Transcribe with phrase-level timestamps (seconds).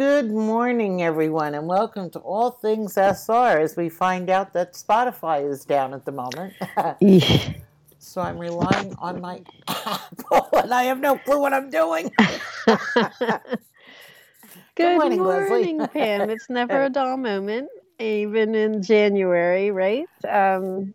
[0.00, 5.46] Good morning, everyone, and welcome to All Things SR as we find out that Spotify
[5.46, 6.54] is down at the moment.
[7.98, 12.10] so I'm relying on my Apple, and I have no clue what I'm doing.
[14.74, 16.30] good, morning, morning Pam.
[16.30, 20.08] It's never a dull moment, even in January, right?
[20.26, 20.94] Um,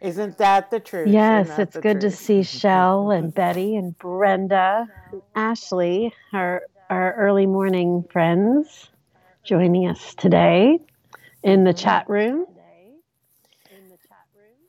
[0.00, 1.08] isn't that the truth?
[1.08, 2.02] Yes, it's good truth?
[2.02, 8.88] to see Shell and Betty and Brenda and Ashley, our our early morning friends,
[9.44, 10.78] joining us today
[11.42, 12.46] in the chat room.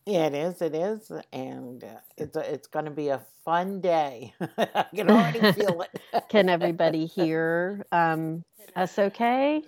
[0.06, 0.62] Yeah, it is.
[0.62, 4.34] It is, and uh, it's a, it's going to be a fun day.
[4.58, 6.02] I can already feel it.
[6.30, 8.44] can everybody hear um,
[8.76, 8.98] us?
[8.98, 9.62] Okay.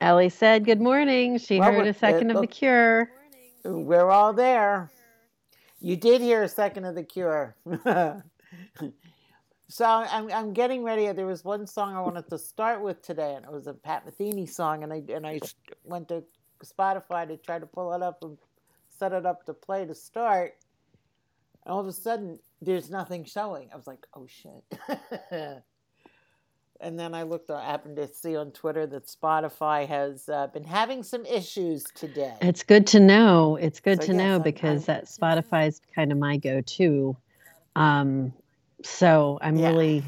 [0.00, 3.08] Ellie said, "Good morning." She well, heard a second of the Cure.
[3.64, 4.90] We're all there.
[5.80, 7.56] You did hear a second of the cure.
[9.70, 11.10] so I'm, I'm getting ready.
[11.12, 14.04] There was one song I wanted to start with today, and it was a Pat
[14.04, 15.38] Metheny song, and I and I
[15.84, 16.24] went to
[16.64, 18.36] Spotify to try to pull it up and
[18.98, 20.56] set it up to play to start.
[21.64, 23.68] And all of a sudden, there's nothing showing.
[23.72, 25.62] I was like, oh shit.
[26.82, 30.64] And then I looked, I happened to see on Twitter that Spotify has uh, been
[30.64, 32.34] having some issues today.
[32.40, 33.56] It's good to know.
[33.56, 36.38] It's good so to yes, know I'm, because I'm, that Spotify is kind of my
[36.38, 37.14] go-to.
[37.76, 38.32] Um,
[38.84, 39.68] so I'm yeah.
[39.68, 40.02] really,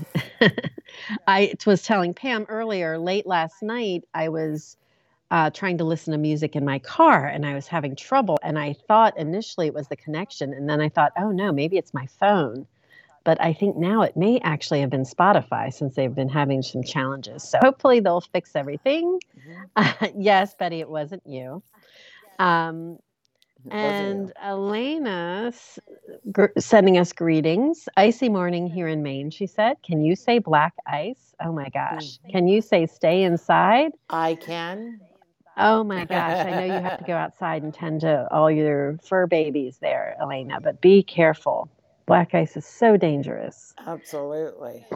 [1.27, 4.77] I was telling Pam earlier, late last night, I was
[5.31, 8.39] uh, trying to listen to music in my car and I was having trouble.
[8.43, 10.53] And I thought initially it was the connection.
[10.53, 12.67] And then I thought, oh no, maybe it's my phone
[13.25, 16.83] but I think now it may actually have been Spotify since they've been having some
[16.83, 17.43] challenges.
[17.43, 19.19] So hopefully they'll fix everything.
[19.39, 20.05] Mm-hmm.
[20.05, 21.63] Uh, yes, Betty, it wasn't you.
[22.39, 22.99] Um,
[23.71, 25.53] and Elena
[26.33, 27.89] gr- sending us greetings.
[27.97, 29.77] Icy morning here in Maine, she said.
[29.83, 31.35] Can you say black ice?
[31.45, 32.19] Oh my gosh.
[32.27, 32.33] Mm.
[32.33, 33.93] Can you say stay inside?
[34.11, 35.01] I can.
[35.57, 36.45] Oh my gosh.
[36.45, 40.17] I know you have to go outside and tend to all your fur babies there,
[40.21, 41.69] Elena, but be careful
[42.07, 43.75] black ice is so dangerous.
[43.87, 44.87] Absolutely.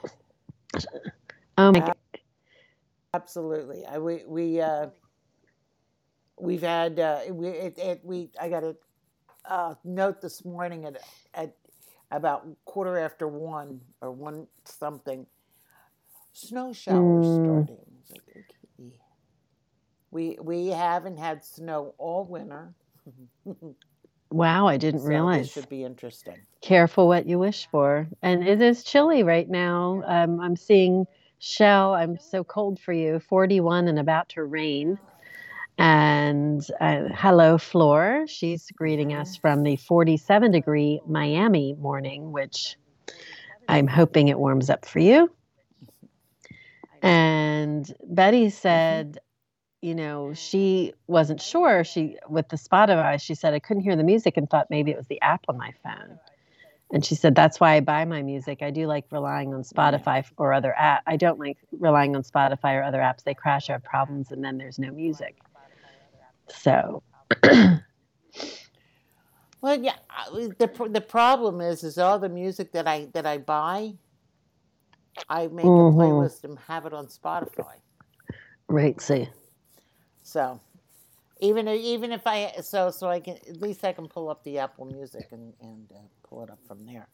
[1.59, 1.97] Oh my God.
[3.15, 3.85] Absolutely.
[3.87, 4.89] I, we we uh,
[6.41, 8.77] we've had uh, we it, it, we I got a
[9.49, 10.99] uh, note this morning at
[11.35, 11.55] at
[12.11, 15.27] about quarter after one or one something.
[16.33, 17.65] Snow showers mm.
[17.65, 17.79] starting.
[20.11, 22.75] We we haven't had snow all winter.
[24.31, 25.45] Wow, I didn't So realize.
[25.45, 26.37] this should be interesting.
[26.61, 28.09] Careful what you wish for.
[28.23, 30.03] And it is chilly right now.
[30.05, 31.07] Um, I'm seeing
[31.39, 34.99] Shell, I'm so cold for you, 41 and about to rain.
[35.79, 38.25] And uh, hello, Floor.
[38.27, 42.77] She's greeting us from the 47 degree Miami morning, which
[43.69, 45.31] I'm hoping it warms up for you.
[47.03, 49.19] And Betty said,
[49.83, 51.85] you know, she wasn't sure.
[51.85, 54.97] She with the Spotify, she said I couldn't hear the music and thought maybe it
[54.97, 56.19] was the app on my phone.
[56.91, 58.63] And she said that's why I buy my music.
[58.63, 61.03] I do like relying on Spotify or other app.
[61.07, 63.25] I don't like relying on Spotify or other apps.
[63.25, 65.37] They crash, I have problems, and then there's no music.
[66.49, 67.03] So.
[67.43, 67.81] well,
[69.63, 69.97] yeah.
[70.33, 73.95] The the problem is, is all the music that I that I buy,
[75.29, 75.99] I make mm-hmm.
[75.99, 77.75] a playlist and have it on Spotify.
[78.69, 79.01] Right.
[79.01, 79.29] See.
[80.23, 80.61] So
[81.41, 84.59] even even if I so so I can at least I can pull up the
[84.59, 87.09] Apple Music and and uh, pull it up from there.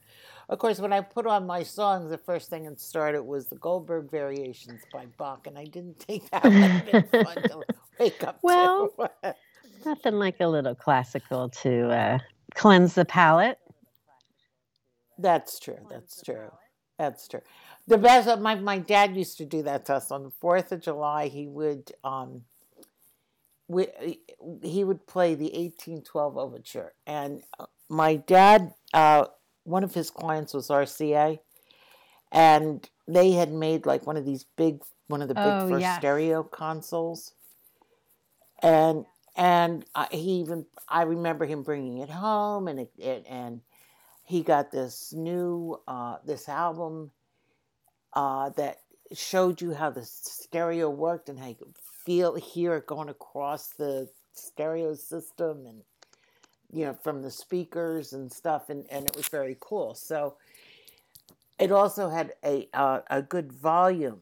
[0.49, 3.55] Of course, when I put on my songs, the first thing that started was the
[3.55, 7.63] Goldberg Variations by Bach, and I didn't think that would have been fun to
[7.99, 8.89] wake up well,
[9.23, 9.35] to.
[9.85, 12.19] nothing like a little classical to uh,
[12.55, 13.57] cleanse the palate.
[15.17, 15.79] That's true.
[15.89, 16.49] That's true.
[16.97, 17.41] That's true.
[17.87, 18.39] The best.
[18.39, 21.27] My my dad used to do that to us on the Fourth of July.
[21.27, 21.91] He would.
[22.03, 22.43] Um,
[23.67, 23.87] we,
[24.61, 26.93] he would play the 1812 overture.
[27.07, 29.25] And uh, my dad, uh,
[29.63, 31.39] one of his clients was RCA,
[32.31, 35.81] and they had made like one of these big, one of the big oh, first
[35.81, 35.99] yes.
[35.99, 37.33] stereo consoles.
[38.61, 39.05] And
[39.35, 43.61] and uh, he even I remember him bringing it home, and it, it and
[44.25, 47.11] he got this new uh, this album
[48.13, 48.79] uh, that
[49.11, 51.73] showed you how the stereo worked and how you could
[52.05, 55.81] feel hear it going across the stereo system and
[56.71, 59.93] you know from the speakers and stuff and, and it was very cool.
[59.93, 60.37] So
[61.59, 64.21] it also had a uh, a good volume.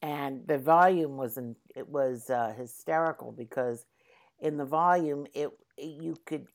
[0.00, 3.84] And the volume was not it was uh, hysterical because
[4.40, 6.46] in the volume it, it you could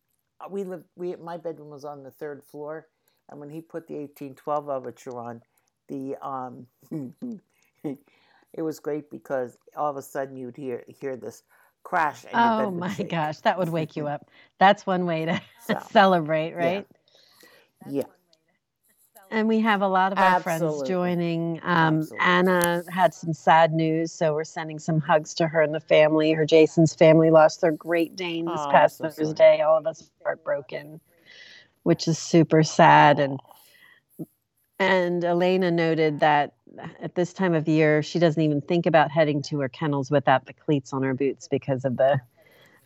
[0.49, 2.87] we lived we my bedroom was on the third floor
[3.29, 5.41] and when he put the 1812 overture on,
[5.87, 6.67] the um,
[8.53, 11.43] it was great because all of a sudden you'd hear hear this
[11.83, 12.25] crash.
[12.33, 13.09] oh my shake.
[13.09, 14.29] gosh, that would wake you up.
[14.59, 16.87] That's one way to so, celebrate, right?
[17.87, 17.91] Yeah.
[17.91, 18.03] yeah.
[19.31, 20.77] And we have a lot of our Absolutely.
[20.77, 21.59] friends joining.
[21.61, 25.79] Um, Anna had some sad news, so we're sending some hugs to her and the
[25.79, 26.31] family.
[26.31, 29.61] Her Jason's family lost their Great Dane this oh, past so Thursday.
[29.61, 30.99] All of us heartbroken,
[31.83, 33.19] which is super sad.
[33.19, 33.39] And
[34.79, 36.53] and Elena noted that
[37.01, 40.45] at this time of year, she doesn't even think about heading to her kennels without
[40.45, 42.19] the cleats on her boots because of the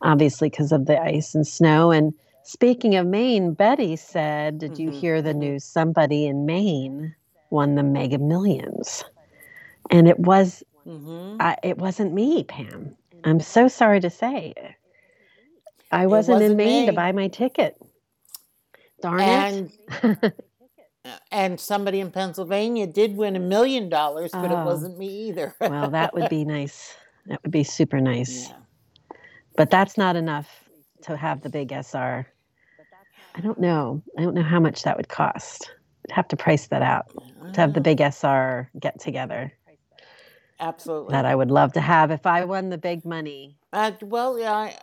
[0.01, 1.91] obviously because of the ice and snow.
[1.91, 2.13] And
[2.43, 4.99] speaking of Maine, Betty said, Did you mm-hmm.
[4.99, 5.63] hear the news?
[5.63, 7.15] Somebody in Maine
[7.49, 9.03] won the mega millions.
[9.89, 11.37] And it was mm-hmm.
[11.39, 12.95] I, it wasn't me, Pam.
[13.23, 14.53] I'm so sorry to say.
[15.91, 16.85] I wasn't, wasn't in Maine me.
[16.87, 17.77] to buy my ticket.
[19.01, 19.71] Darn and
[20.03, 20.39] it.
[21.31, 24.61] and somebody in Pennsylvania did win a million dollars, but oh.
[24.61, 25.55] it wasn't me either.
[25.61, 26.95] well, that would be nice.
[27.27, 28.49] That would be super nice.
[28.49, 29.17] Yeah.
[29.55, 30.69] But that's not enough
[31.03, 32.25] to have the big SR.
[33.35, 34.01] I don't know.
[34.17, 35.71] I don't know how much that would cost.
[36.09, 37.11] I'd have to price that out
[37.53, 39.53] to have the big SR get together.
[40.59, 41.11] Absolutely.
[41.11, 43.57] That I would love to have if I won the big money.
[43.73, 44.77] Uh, well, yeah, I,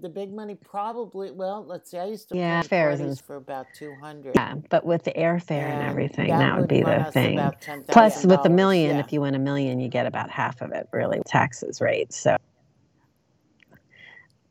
[0.00, 1.30] the big money probably.
[1.30, 1.98] Well, let's see.
[1.98, 4.34] I used to yeah fares is, for about two hundred.
[4.34, 7.84] Yeah, but with the airfare and, and everything, that, that would, would be the thing.
[7.88, 9.02] Plus, with a million, yeah.
[9.02, 12.12] if you win a million, you get about half of it, really, taxes, right?
[12.12, 12.36] So,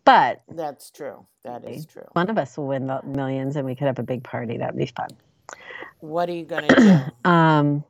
[0.04, 1.26] but that's true.
[1.44, 2.08] That is true.
[2.14, 4.58] One of us will win the millions, and we could have a big party.
[4.58, 5.10] That'd be fun.
[6.00, 7.30] What are you going to do?
[7.30, 7.84] um,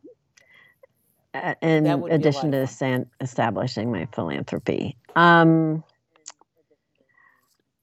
[1.61, 4.97] in addition to establishing my philanthropy.
[5.15, 5.83] Um,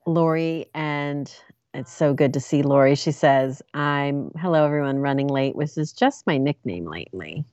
[0.08, 1.32] Lori, and
[1.74, 2.94] it's so good to see Lori.
[2.94, 7.44] She says, I'm, hello everyone, running late, which is just my nickname lately.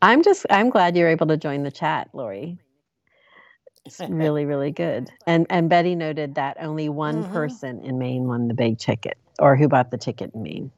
[0.00, 2.58] I'm just, I'm glad you're able to join the chat, Lori.
[3.84, 5.10] It's really, really good.
[5.26, 7.32] And and Betty noted that only one mm-hmm.
[7.32, 10.72] person in Maine won the big ticket, or who bought the ticket in Maine.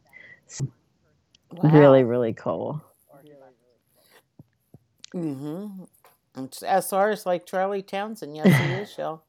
[0.47, 0.67] So,
[1.53, 1.71] wow.
[1.71, 2.83] Really, really cool.
[5.15, 5.85] Mm-hmm.
[6.67, 8.37] As far as like Charlie Townsend.
[8.37, 9.25] Yes, he is, Shell.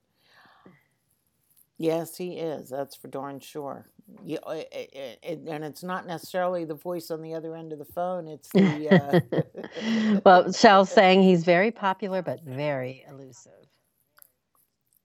[1.78, 2.70] Yes, he is.
[2.70, 3.90] That's for darn sure.
[4.24, 7.80] Yeah, it, it, it, and it's not necessarily the voice on the other end of
[7.80, 8.28] the phone.
[8.28, 9.22] It's the.
[9.34, 10.20] Uh...
[10.26, 13.52] well, Shell's saying he's very popular, but very elusive.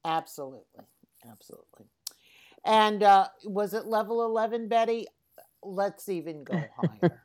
[0.05, 0.85] Absolutely,
[1.29, 1.87] absolutely.
[2.65, 5.07] And uh, was it level eleven, Betty?
[5.63, 7.23] Let's even go higher.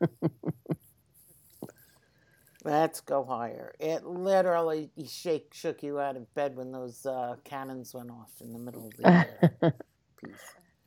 [2.66, 3.72] Let's go higher.
[3.78, 8.52] It literally shake, shook you out of bed when those uh, cannons went off in
[8.52, 9.72] the middle of the
[10.24, 10.34] piece.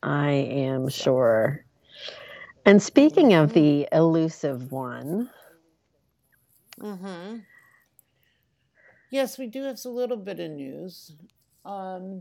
[0.02, 1.02] I am so.
[1.04, 1.64] sure.
[2.66, 3.44] And speaking mm-hmm.
[3.44, 5.30] of the elusive one.
[6.78, 7.38] Mm-hmm.
[9.10, 11.12] Yes, we do have a little bit of news.
[11.64, 12.20] Um,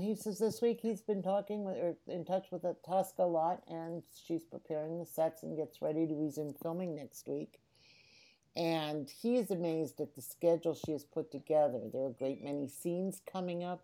[0.00, 3.62] he says this week he's been talking with or in touch with Tosca a lot,
[3.68, 7.60] and she's preparing the sets and gets ready to resume filming next week
[8.56, 11.80] and he is amazed at the schedule she has put together.
[11.92, 13.82] There are a great many scenes coming up,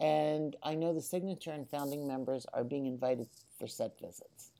[0.00, 4.50] and I know the signature and founding members are being invited for set visits.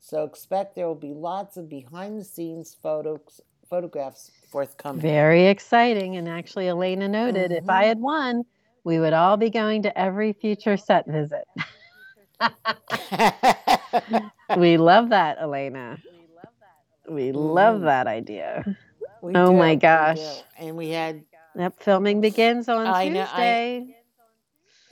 [0.00, 5.02] So expect there will be lots of behind the scenes photos photographs forthcoming.
[5.02, 6.16] Very exciting.
[6.16, 7.64] And actually Elena noted mm-hmm.
[7.64, 7.88] if I mm-hmm.
[7.88, 8.44] had won,
[8.84, 11.44] we would all be going to every future set visit.
[14.56, 15.98] we love that, Elena.
[17.08, 17.84] We love mm.
[17.84, 18.76] that idea.
[19.20, 20.44] We oh do, my gosh.
[20.58, 21.24] And we had
[21.58, 23.18] Yep, filming begins on I Tuesday.
[23.18, 23.94] Know, I,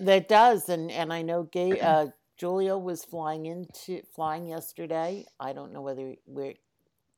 [0.00, 5.24] that does, and and I know Gay, uh, Giulio was flying into flying yesterday.
[5.38, 6.54] I don't know whether we're,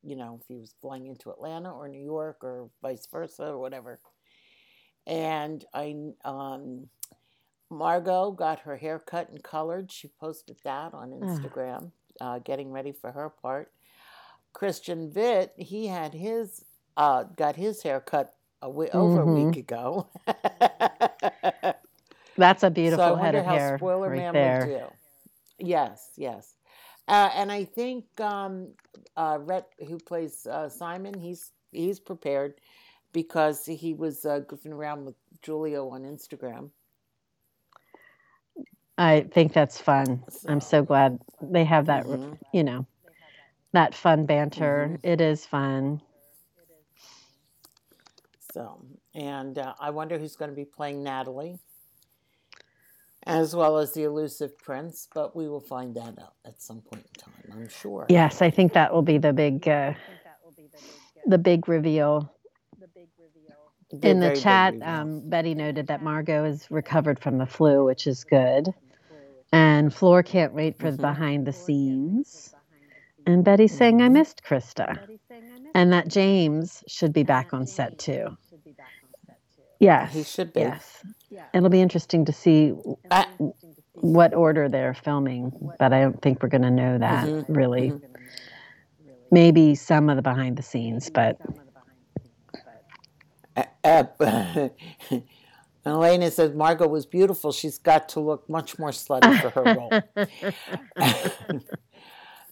[0.03, 3.59] you know, if he was flying into Atlanta or New York or vice versa or
[3.59, 4.01] whatever.
[5.07, 6.89] And I, um,
[7.71, 9.91] Margot got her hair cut and colored.
[9.91, 13.73] She posted that on Instagram, uh, getting ready for her part.
[14.59, 16.65] Christian Vitt, he had his
[16.97, 19.31] uh, got his hair cut a w- over mm-hmm.
[19.31, 20.09] a week ago.
[22.37, 24.91] That's a beautiful so head of hair Spoiler right Man there.
[25.61, 26.57] Yes, yes.
[27.07, 28.71] Uh, and I think um,
[29.17, 32.55] uh, Rhett, who plays uh, Simon, he's he's prepared
[33.13, 36.71] because he was uh, goofing around with Giulio on Instagram.
[38.99, 40.25] I think that's fun.
[40.29, 42.07] So, I'm so glad they have that.
[42.07, 42.33] Mm-hmm.
[42.53, 42.87] You know,
[43.73, 44.91] that fun banter.
[44.93, 45.09] Mm-hmm.
[45.09, 46.01] It is fun.
[48.53, 48.83] So,
[49.15, 51.59] and uh, I wonder who's going to be playing Natalie.
[53.27, 57.07] as well as the elusive prince, but we will find that out at some point
[57.07, 58.07] in time, I'm sure.
[58.09, 59.95] Yes, I think that will be the big, uh,
[61.27, 62.33] the big reveal.
[63.91, 67.47] The In the very big chat, um, Betty noted that Margot is recovered from the
[67.47, 68.69] flu, which is good.
[69.53, 71.03] And Floor can't wait for the Mhm.
[71.03, 72.55] behind the scenes.
[73.29, 74.99] And Betty's saying, I missed Christa.
[75.75, 78.39] And that James should be back on set too.
[79.79, 80.15] Yes.
[80.15, 80.61] he should be.
[80.61, 81.05] Yes.
[81.53, 82.73] It'll be interesting to see
[83.11, 83.27] I-
[83.93, 87.93] what order they're filming, but I don't think we're going to know that really.
[89.31, 91.37] Maybe some of the behind the scenes, but
[93.85, 94.69] Uh, uh,
[95.85, 97.53] Elena says Margot was beautiful.
[97.53, 101.61] She's got to look much more slutty for her role.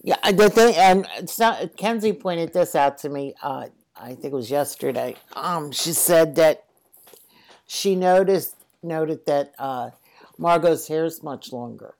[0.07, 3.33] yeah, the thing, and it's not, Kenzie pointed this out to me.
[3.43, 3.67] Uh,
[3.99, 5.15] I think it was yesterday.
[5.35, 6.63] Um, she said that
[7.65, 9.89] she noticed noted that uh,
[10.37, 11.95] Margot's hair is much longer,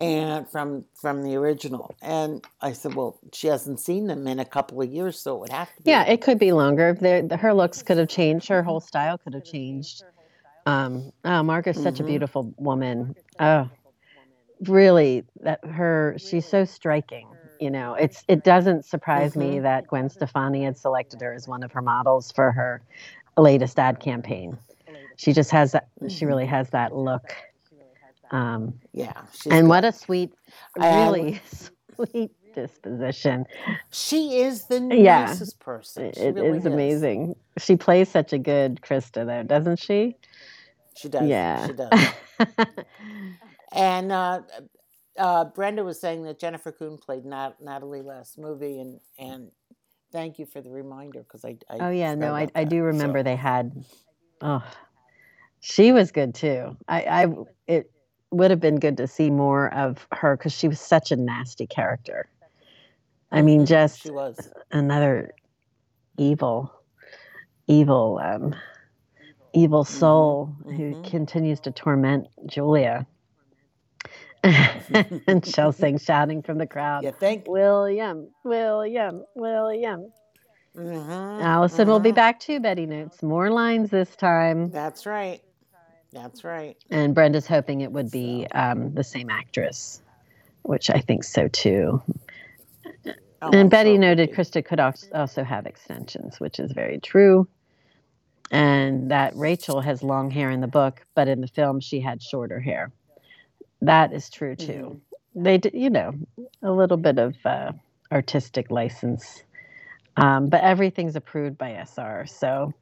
[0.00, 1.94] and from from the original.
[2.02, 5.40] And I said, well, she hasn't seen them in a couple of years, so it
[5.40, 5.82] would have to.
[5.82, 5.90] be.
[5.90, 6.94] yeah, it could be longer.
[6.94, 8.48] The, her looks could have changed.
[8.48, 10.02] Her whole style could have changed.
[10.66, 12.06] Um, oh, Margaret's such a Mhm.
[12.06, 13.14] beautiful woman.
[13.38, 13.68] Oh,
[14.66, 15.24] really?
[15.42, 17.26] That her, she's so striking.
[17.60, 19.62] You know, it's it doesn't surprise me Mhm.
[19.62, 22.80] that Gwen Stefani had selected her as one of her models for her
[23.36, 24.56] latest ad campaign.
[25.16, 25.88] She just has that.
[26.08, 26.28] She Mhm.
[26.28, 27.34] really has that look.
[28.30, 29.12] Um, yeah.
[29.32, 30.32] she's and got- what a sweet,
[30.78, 31.40] I- really
[31.96, 33.44] sweet disposition.
[33.90, 35.24] She is the Yeah.
[35.26, 36.04] nicest person.
[36.06, 37.34] It She is really amazing.
[37.58, 40.16] She plays such a good Christa, though, doesn't she?
[40.94, 41.28] She does.
[41.28, 41.66] Yeah.
[41.66, 41.90] She does.
[43.72, 44.42] and uh,
[45.18, 49.50] uh, Brenda was saying that Jennifer Kuhn played Nat- Natalie last movie, and and
[50.12, 51.76] thank you for the reminder because I, I.
[51.80, 53.72] oh yeah, no, I about I do remember So, they had.
[54.42, 54.64] Oh,
[55.60, 56.76] she was good too.
[56.88, 57.26] I I
[57.66, 57.90] it
[58.32, 61.66] would have been good to see more of her because she was such a nasty
[61.66, 62.28] character.
[63.32, 64.52] I mean, mhm, just she was.
[64.72, 65.32] another
[66.18, 66.72] evil,
[67.68, 68.54] evil, um,
[69.54, 71.04] evil soul who mhm.
[71.04, 73.06] continues to torment Julia.
[75.26, 77.46] and Chelsea shouting from the crowd, You think?
[77.46, 80.12] William, William, William.
[80.76, 83.22] Mm-hmm, Allison will be back too, Betty notes.
[83.22, 84.70] More lines this time.
[84.70, 85.42] That's right.
[86.12, 86.76] That's right.
[86.90, 90.00] And Brenda's hoping it would be um, the same actress,
[90.62, 92.02] which I think so too.
[93.42, 94.32] Oh, and Betty will noted.
[94.32, 97.48] Christa could also have extensions, which is very true.
[98.50, 102.22] And that Rachel has long hair in the book, but in the film she had
[102.22, 102.90] shorter hair.
[103.82, 105.00] That is true too.
[105.34, 106.12] They, d- you know,
[106.62, 107.72] a little bit of uh,
[108.12, 109.44] artistic license,
[110.16, 112.26] um, but everything's approved by SR.
[112.26, 112.74] So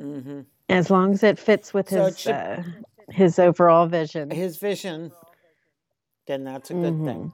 [0.00, 0.40] Mm-hmm.
[0.68, 2.62] as long as it fits with So his should- uh,
[3.10, 4.30] his overall vision.
[4.30, 5.12] His vision.
[6.26, 7.32] Then that's a good thing.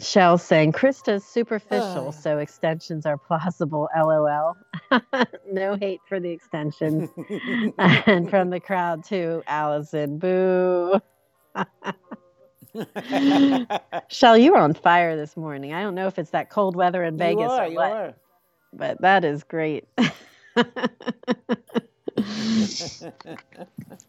[0.00, 2.10] Shell saying Christa's superficial, Ah.
[2.10, 3.88] so extensions are plausible.
[3.96, 4.56] LOL.
[5.52, 7.10] no hate for the extensions.
[7.78, 10.18] and from the crowd too, Allison.
[10.18, 11.00] Boo.
[14.08, 15.72] Shell, you were on fire this morning.
[15.74, 17.92] I don't know if it's that cold weather in Vegas you are, or you what,
[17.92, 18.14] are.
[18.72, 19.84] but that is great.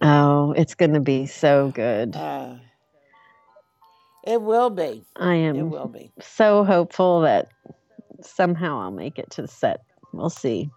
[0.01, 2.15] oh, it's going to be so good.
[2.15, 2.55] Uh,
[4.27, 5.05] it will be.
[5.15, 5.55] I am.
[5.55, 6.11] It will be.
[6.19, 7.47] so hopeful that
[8.21, 9.81] somehow I'll make it to the set.
[10.11, 10.69] We'll see.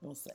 [0.00, 0.30] We'll see.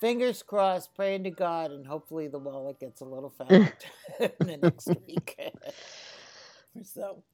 [0.00, 3.72] Fingers crossed, praying to God, and hopefully the wallet gets a little fatter
[4.20, 5.36] in the next week.
[6.84, 7.24] so,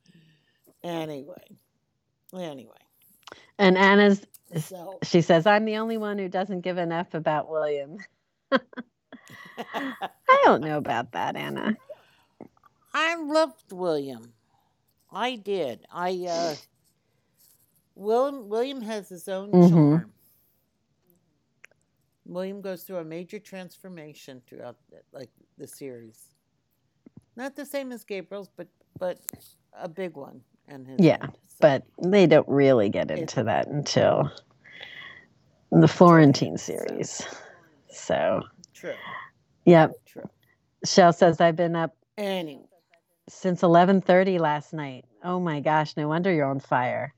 [0.83, 1.59] anyway,
[2.33, 2.73] anyway,
[3.59, 4.27] And Anna's,
[4.59, 7.99] so she says, I'm the only one who doesn't give an F about William.
[9.75, 11.77] I don't know about that, Anna.
[12.95, 14.33] I loved William.
[15.11, 15.87] I did.
[15.93, 16.55] I uh,
[17.95, 19.71] William William has his own Mhm.
[19.71, 20.13] charm.
[22.27, 26.19] William goes through a major transformation throughout the, like the series.
[27.37, 29.19] Not the same as Gabriel's, but but
[29.79, 30.43] a big one.
[30.69, 31.57] And his Yeah, end, so.
[31.61, 34.31] But they don't really get into that until
[35.71, 37.23] the Florentine series.
[37.91, 38.43] So,
[38.75, 38.95] true,
[39.67, 39.93] yep.
[40.07, 40.29] true.
[40.85, 42.67] Shell says, I've been up Anyway,
[43.29, 45.05] since 11:30 last night.
[45.23, 47.15] Oh my gosh, no wonder you're on fire.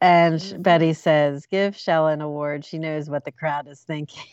[0.00, 0.62] And Mhm.
[0.62, 2.64] Betty says, "Give Shell an award.
[2.64, 4.24] She knows what the crowd is thinking."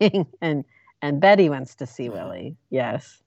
[0.42, 0.64] and
[1.02, 2.56] and Betty wants to see Willie.
[2.70, 3.22] Yes.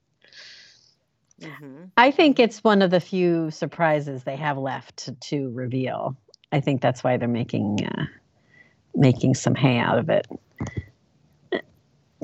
[1.41, 6.15] hmm I think it's one of the few surprises they have left to, to reveal.
[6.51, 8.05] I think that's why they're making uh,
[8.95, 10.27] making some hay out of it.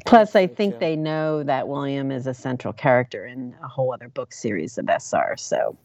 [0.05, 4.09] Plus, I think they know that William is a central character in a whole other
[4.09, 5.35] book series of SR.
[5.37, 5.77] So,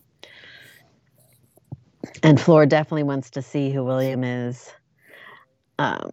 [2.23, 4.73] and Fleur definitely wants to see who William is.
[5.79, 6.11] Um,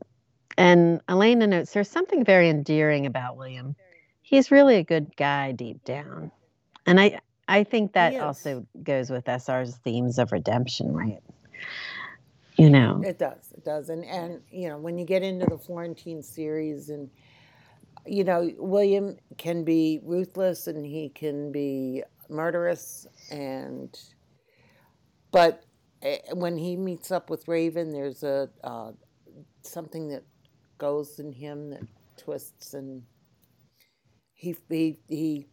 [0.58, 3.76] and Elena notes there's something very endearing about William.
[4.22, 6.32] He's really a good guy deep down.
[6.86, 11.22] And I, I think that also goes with SR's themes of redemption, right?
[12.58, 15.58] You know, it does, it does, and and you know when you get into the
[15.58, 17.10] Florentine series, and
[18.06, 23.98] you know William can be ruthless and he can be murderous, and
[25.32, 25.64] but
[26.02, 28.92] eh, when he meets up with Raven, there's a uh,
[29.62, 30.24] something that
[30.78, 31.84] goes in him that
[32.18, 33.02] twists and
[34.34, 35.48] he he he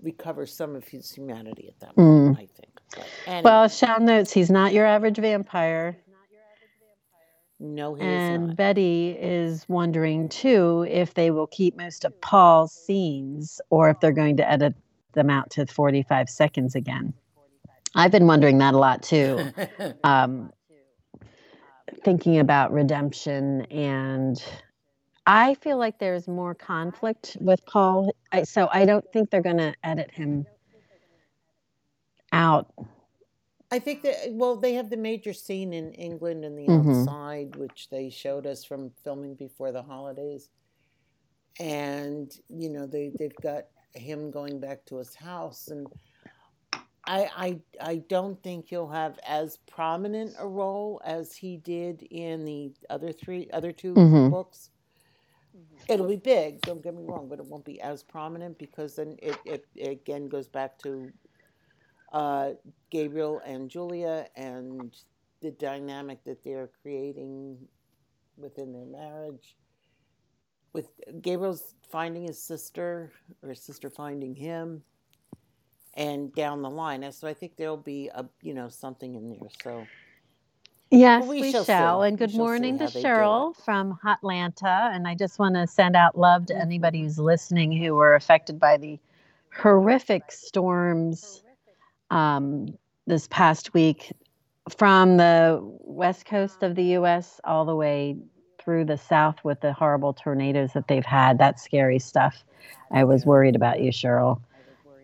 [0.00, 2.38] recovers some of his humanity at that point, mm.
[2.38, 3.06] I think.
[3.26, 3.42] Anyway.
[3.44, 5.96] Well, Shell notes he's not your average vampire.
[7.60, 13.90] No, and Betty is wondering too if they will keep most of Paul's scenes or
[13.90, 14.74] if they're going to edit
[15.14, 17.12] them out to 45 seconds again.
[17.96, 19.52] I've been wondering that a lot too.
[20.04, 20.52] um,
[22.04, 24.42] thinking about redemption and
[25.26, 28.14] I feel like there's more conflict with Paul.
[28.32, 30.46] I, so I don't think they're going to edit him
[32.32, 32.72] out.
[33.70, 36.90] I think that well, they have the major scene in England and the mm-hmm.
[36.90, 40.48] outside, which they showed us from filming before the holidays,
[41.60, 45.86] and you know they they've got him going back to his house, and
[47.06, 52.44] I I I don't think he'll have as prominent a role as he did in
[52.44, 54.30] the other three other 2 mm-hmm.
[54.30, 54.70] books
[55.88, 59.16] It'll be big, don't get me wrong, but it won't be as prominent because then
[59.22, 61.10] it, it, it again goes back to
[62.12, 62.50] uh,
[62.90, 64.94] Gabriel and Julia and
[65.42, 67.58] the dynamic that they're creating
[68.36, 69.56] within their marriage.
[70.72, 70.88] With
[71.22, 74.82] Gabriel's finding his sister, or his sister finding him,
[75.94, 77.02] and down the line.
[77.04, 79.48] And so I think there'll be a you know something in there.
[79.62, 79.88] So
[80.90, 81.64] Yes, we, we shall.
[81.64, 82.02] shall.
[82.02, 84.90] And good morning to Cheryl from Atlanta.
[84.94, 88.58] And I just want to send out love to anybody who's listening who were affected
[88.58, 88.98] by the
[89.54, 91.42] horrific storms
[92.10, 92.66] um,
[93.06, 94.12] this past week
[94.76, 97.40] from the west coast of the U.S.
[97.44, 98.16] all the way
[98.58, 101.38] through the south with the horrible tornadoes that they've had.
[101.38, 102.44] That's scary stuff.
[102.90, 104.40] I was worried about you, Cheryl.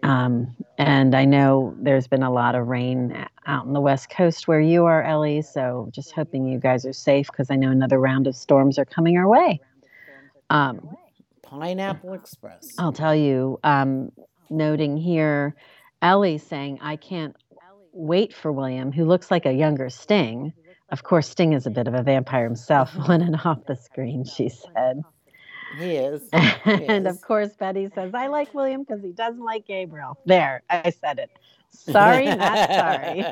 [0.02, 4.46] Um, and I know there's been a lot of rain out in the west coast
[4.46, 5.40] where you are, Ellie.
[5.40, 8.84] So just hoping you guys are safe because I know another round of storms are
[8.84, 9.60] coming our way.
[10.50, 10.94] Um,
[11.42, 12.74] Pineapple Express.
[12.78, 14.12] I'll tell you, um,
[14.50, 15.54] noting here,
[16.04, 17.34] Ellie saying, I can't
[17.92, 20.52] wait for William, who looks like a younger Sting.
[20.90, 24.24] Of course, Sting is a bit of a vampire himself on and off the screen,
[24.24, 25.02] she said.
[25.78, 26.22] He is.
[26.30, 26.38] He
[26.70, 27.16] and is.
[27.16, 30.18] of course, Betty says, I like William because he doesn't like Gabriel.
[30.26, 31.30] There, I said it.
[31.70, 33.24] Sorry, not sorry.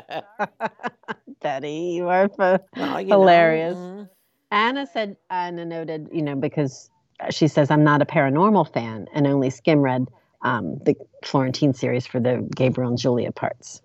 [1.41, 3.75] Betty, you are well, you hilarious.
[3.75, 3.79] Know.
[3.79, 4.03] Mm-hmm.
[4.51, 6.89] Anna said, Anna noted, you know, because
[7.29, 10.07] she says, I'm not a paranormal fan and only skim read
[10.43, 13.81] um, the Florentine series for the Gabriel and Julia parts.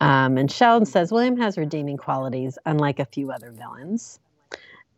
[0.00, 4.18] Um, and Sheldon says, William has redeeming qualities, unlike a few other villains.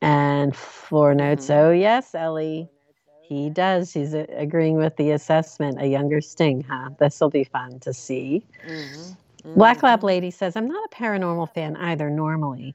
[0.01, 1.67] And Floor notes, mm-hmm.
[1.67, 2.69] oh, yes, Ellie,
[3.23, 3.93] he does.
[3.93, 5.81] He's a- agreeing with the assessment.
[5.81, 6.91] A younger Sting, huh?
[6.99, 8.45] This will be fun to see.
[8.67, 9.01] Mm-hmm.
[9.03, 9.55] Mm-hmm.
[9.55, 12.75] Black Lab Lady says, I'm not a paranormal fan either normally,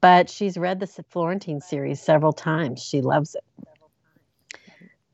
[0.00, 2.82] but she's read the Florentine series several times.
[2.82, 3.44] She loves it.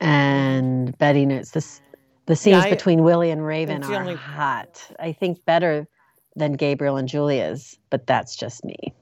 [0.01, 1.81] And Betty notes this
[2.27, 4.15] the scenes yeah, I, between Willie and Raven are only...
[4.15, 4.83] hot.
[4.99, 5.87] I think better
[6.37, 8.95] than Gabriel and Julia's, but that's just me.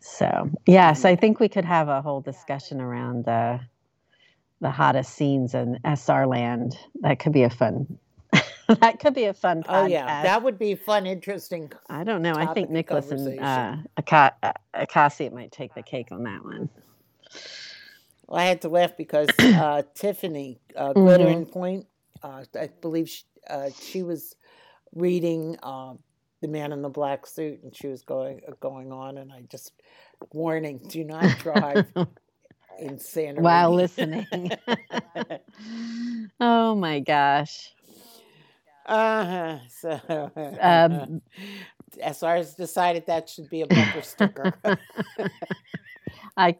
[0.00, 3.58] So yes, I think we could have a whole discussion around uh,
[4.60, 6.78] the hottest scenes in SR land.
[7.00, 7.98] That could be a fun.
[8.80, 9.62] that could be a fun.
[9.62, 9.84] Podcast.
[9.84, 11.72] Oh yeah, that would be fun, interesting.
[11.88, 12.34] I don't know.
[12.34, 13.76] I think Nicholas and uh,
[14.74, 16.68] Acacia might take the cake on that one.
[18.26, 21.52] Well, I had to laugh because uh, Tiffany uh, Glittering mm-hmm.
[21.52, 21.86] Point,
[22.24, 24.34] uh, I believe she, uh, she was
[24.94, 25.92] reading uh,
[26.40, 29.72] the man in the black suit, and she was going going on, and I just
[30.32, 31.92] warning: do not drive
[32.80, 34.26] insanity while listening.
[36.40, 37.74] oh my gosh.
[38.86, 39.58] Uh-huh.
[39.68, 41.20] So um,
[42.02, 44.54] SR's decided that should be a bumper sticker.
[46.36, 46.56] I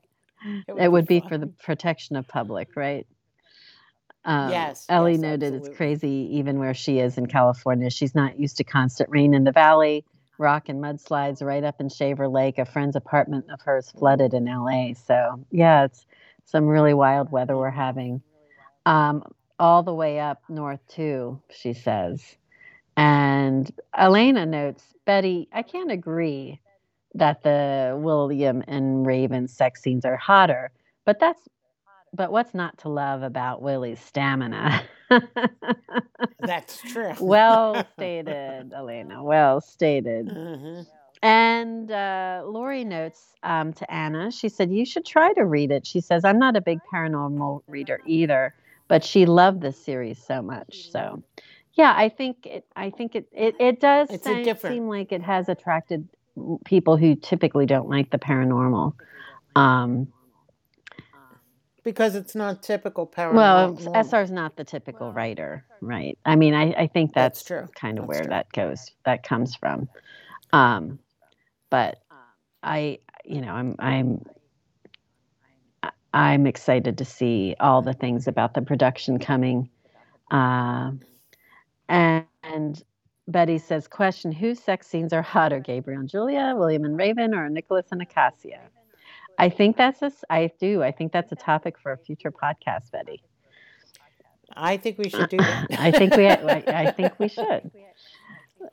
[0.68, 3.06] it would, it would be, be for the protection of public, right?
[4.24, 4.86] Um, yes.
[4.88, 5.68] Ellie yes, noted absolutely.
[5.68, 7.90] it's crazy even where she is in California.
[7.90, 10.04] She's not used to constant rain in the valley
[10.38, 12.58] rock and mudslides right up in Shaver Lake.
[12.58, 14.94] A friend's apartment of hers flooded in LA.
[14.94, 16.06] So, yeah, it's
[16.44, 18.22] some really wild weather we're having.
[18.86, 19.22] um,
[19.58, 21.40] all the way up north too.
[21.50, 22.36] She says,
[22.96, 26.60] and Elena notes, Betty, I can't agree
[27.14, 30.72] that the William and Raven sex scenes are hotter,
[31.04, 31.40] but that's
[32.14, 34.82] but what's not to love about Willie's stamina?
[36.40, 37.12] That's true.
[37.20, 39.22] well stated, Elena.
[39.22, 40.28] Well stated.
[40.28, 40.82] Mm-hmm.
[41.22, 45.86] And uh, Lori notes um, to Anna, she said, You should try to read it.
[45.86, 48.54] She says, I'm not a big paranormal reader either,
[48.88, 50.90] but she loved this series so much.
[50.90, 51.22] So,
[51.74, 54.76] yeah, I think it, I think it, it, it does seem, different...
[54.76, 56.06] seem like it has attracted
[56.64, 58.92] people who typically don't like the paranormal.
[59.56, 60.08] Um,
[61.84, 63.84] because it's not typical paranormal.
[63.84, 66.18] Well, SR is not the typical writer, right?
[66.24, 67.68] I mean, I, I think that's, that's true.
[67.74, 68.30] kind of that's where true.
[68.30, 69.88] that goes, that comes from.
[70.52, 70.98] Um,
[71.70, 72.02] but
[72.62, 74.24] I, you know, I'm, I'm,
[76.14, 79.68] I'm excited to see all the things about the production coming.
[80.30, 80.92] Uh,
[81.88, 82.82] and, and
[83.28, 87.48] Betty says, question, whose sex scenes are hotter, Gabriel and Julia, William and Raven, or
[87.48, 88.60] Nicholas and Acacia?
[89.38, 90.82] I think that's a, I do.
[90.82, 93.22] I think that's a topic for a future podcast, Betty.
[94.56, 95.66] I think we should do that.
[95.78, 97.70] I think we, I think we should.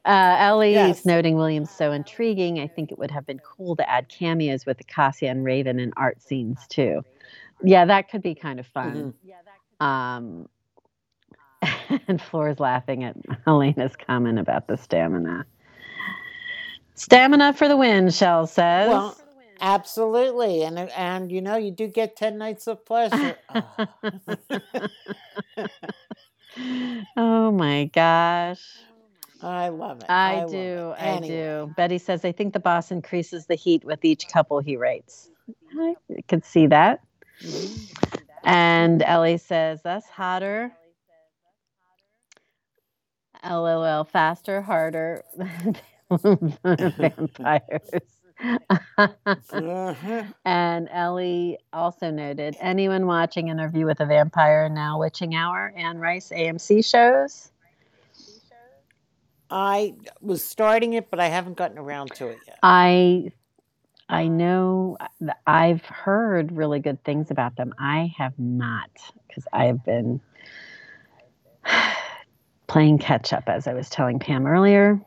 [0.05, 0.99] Uh, Ellie yes.
[0.99, 2.59] is noting Williams so intriguing.
[2.59, 5.93] I think it would have been cool to add cameos with Acacia and Raven and
[5.97, 7.03] art scenes too.
[7.63, 9.13] Yeah, that could be kind of fun.
[9.81, 9.85] Mm-hmm.
[9.85, 10.49] Um,
[12.07, 15.45] and Floor's laughing at Helena's comment about the stamina.
[16.95, 18.89] Stamina for the win, Shell says.
[18.89, 19.17] Well,
[19.61, 23.37] absolutely, and and you know you do get ten nights of pleasure.
[23.55, 23.87] oh.
[27.17, 28.61] oh my gosh.
[29.43, 30.05] I love it.
[30.09, 30.93] I, I do.
[30.99, 31.73] I do.
[31.75, 35.31] Betty says, I think the boss increases the heat with each couple he rates.
[35.79, 35.95] I
[36.27, 37.01] could see that.
[37.41, 38.17] Mm-hmm.
[38.43, 40.71] And Ellie says, that's hotter.
[43.43, 45.23] LOL, faster, harder
[46.63, 47.89] vampires.
[48.97, 50.23] Uh-huh.
[50.45, 56.31] And Ellie also noted anyone watching Interview with a Vampire now Witching Hour and Rice
[56.35, 57.51] AMC shows?
[59.49, 62.59] I was starting it, but I haven't gotten around to it yet.
[62.63, 63.31] I
[64.07, 64.97] I know
[65.47, 67.73] I've heard really good things about them.
[67.79, 68.89] I have not
[69.27, 70.19] because I've been
[72.67, 74.99] playing catch up, as I was telling Pam earlier.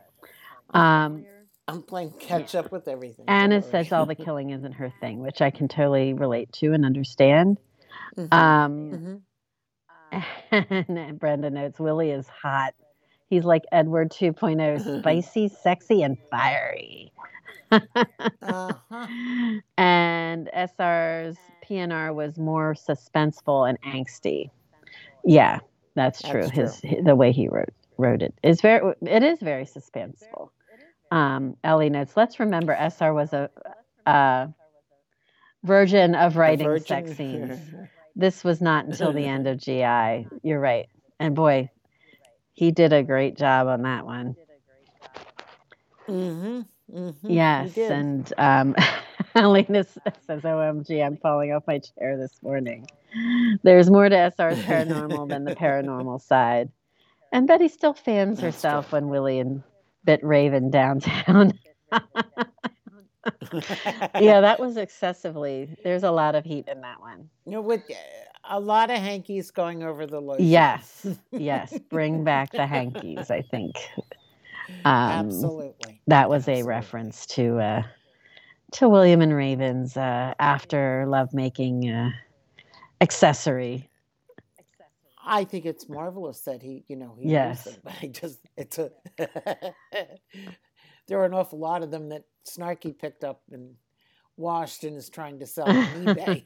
[0.71, 1.25] Um,
[1.67, 3.25] I'm playing catch up with everything.
[3.27, 6.85] Anna says all the killing isn't her thing, which I can totally relate to and
[6.85, 7.57] understand.
[8.15, 8.33] Mm-hmm.
[8.33, 9.21] Um,
[10.11, 10.85] mm-hmm.
[10.97, 12.73] and Brenda notes Willie is hot
[13.29, 17.11] He's like Edward 2.0, spicy, sexy, and fiery.
[17.71, 18.73] uh-huh.
[19.77, 21.35] And SR's
[21.67, 24.51] PNR was more suspenseful and angsty.
[25.23, 25.59] Yeah,
[25.95, 26.43] that's true.
[26.43, 26.89] That's his, true.
[26.89, 30.49] his, the way he wrote wrote it is very it is very suspenseful.
[31.11, 32.13] Um, Ellie notes.
[32.15, 33.49] Let's remember, SR was a,
[34.05, 34.49] a
[35.63, 36.85] virgin of writing virgin.
[36.85, 37.59] sex scenes.
[38.15, 40.27] this was not until the end of GI.
[40.43, 40.87] You're right.
[41.19, 41.69] And boy,
[42.53, 44.35] he did a great job on that one.
[46.07, 46.61] Mm-hmm.
[46.93, 47.29] Mm-hmm.
[47.31, 48.75] Yes, and um,
[49.35, 52.85] Elena says, "OMG, I'm falling off my chair this morning."
[53.63, 56.69] There's more to SR's paranormal than the paranormal side,
[57.31, 58.97] and Betty still fans That's herself true.
[58.99, 59.63] when Willie and
[60.05, 61.53] bit Raven downtown.
[64.19, 65.75] yeah, that was excessively.
[65.83, 67.29] There's a lot of heat in that one.
[67.45, 67.83] You know, with
[68.49, 70.45] a lot of hankies going over the lotion.
[70.45, 71.77] Yes, yes.
[71.89, 73.31] Bring back the hankies.
[73.31, 73.75] I think.
[74.83, 76.01] Um, Absolutely.
[76.07, 76.61] That was Absolutely.
[76.61, 77.83] a reference to uh,
[78.73, 82.11] to William and Raven's uh, after lovemaking uh,
[83.01, 83.89] accessory.
[85.25, 87.63] I think it's marvelous that he, you know, he yes.
[87.63, 88.91] Them, but I just it's a
[91.07, 93.75] there are an awful lot of them that Snarky picked up and
[94.37, 96.43] washed and is trying to sell on eBay.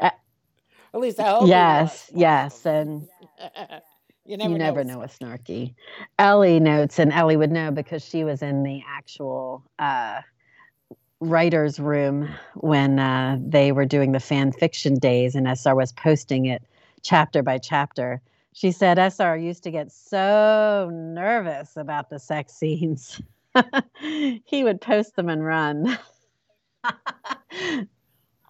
[0.94, 1.48] At least I hope.
[1.48, 3.08] Yes, yes, and
[4.26, 5.74] you never, you know, never know with Snarky.
[6.18, 10.20] Ellie notes, and Ellie would know because she was in the actual uh,
[11.20, 16.46] writers' room when uh, they were doing the fan fiction days, and SR was posting
[16.46, 16.62] it
[17.02, 18.20] chapter by chapter.
[18.54, 23.20] She said SR used to get so nervous about the sex scenes.
[24.00, 25.98] he would post them and run.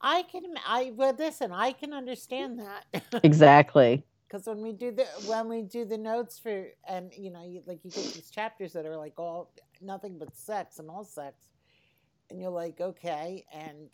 [0.03, 3.03] I can I well listen, I can understand that.
[3.23, 4.05] exactly.
[4.27, 7.62] Because when we do the when we do the notes for and you know you,
[7.67, 11.37] like you get these chapters that are like all nothing but sex and all sex,
[12.31, 13.91] and you're like okay, and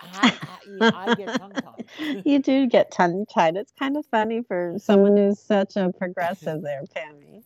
[0.00, 2.22] I get tongue tied.
[2.24, 3.56] you do get tongue tied.
[3.56, 7.42] It's kind of funny for someone who's such a progressive there, Pammy.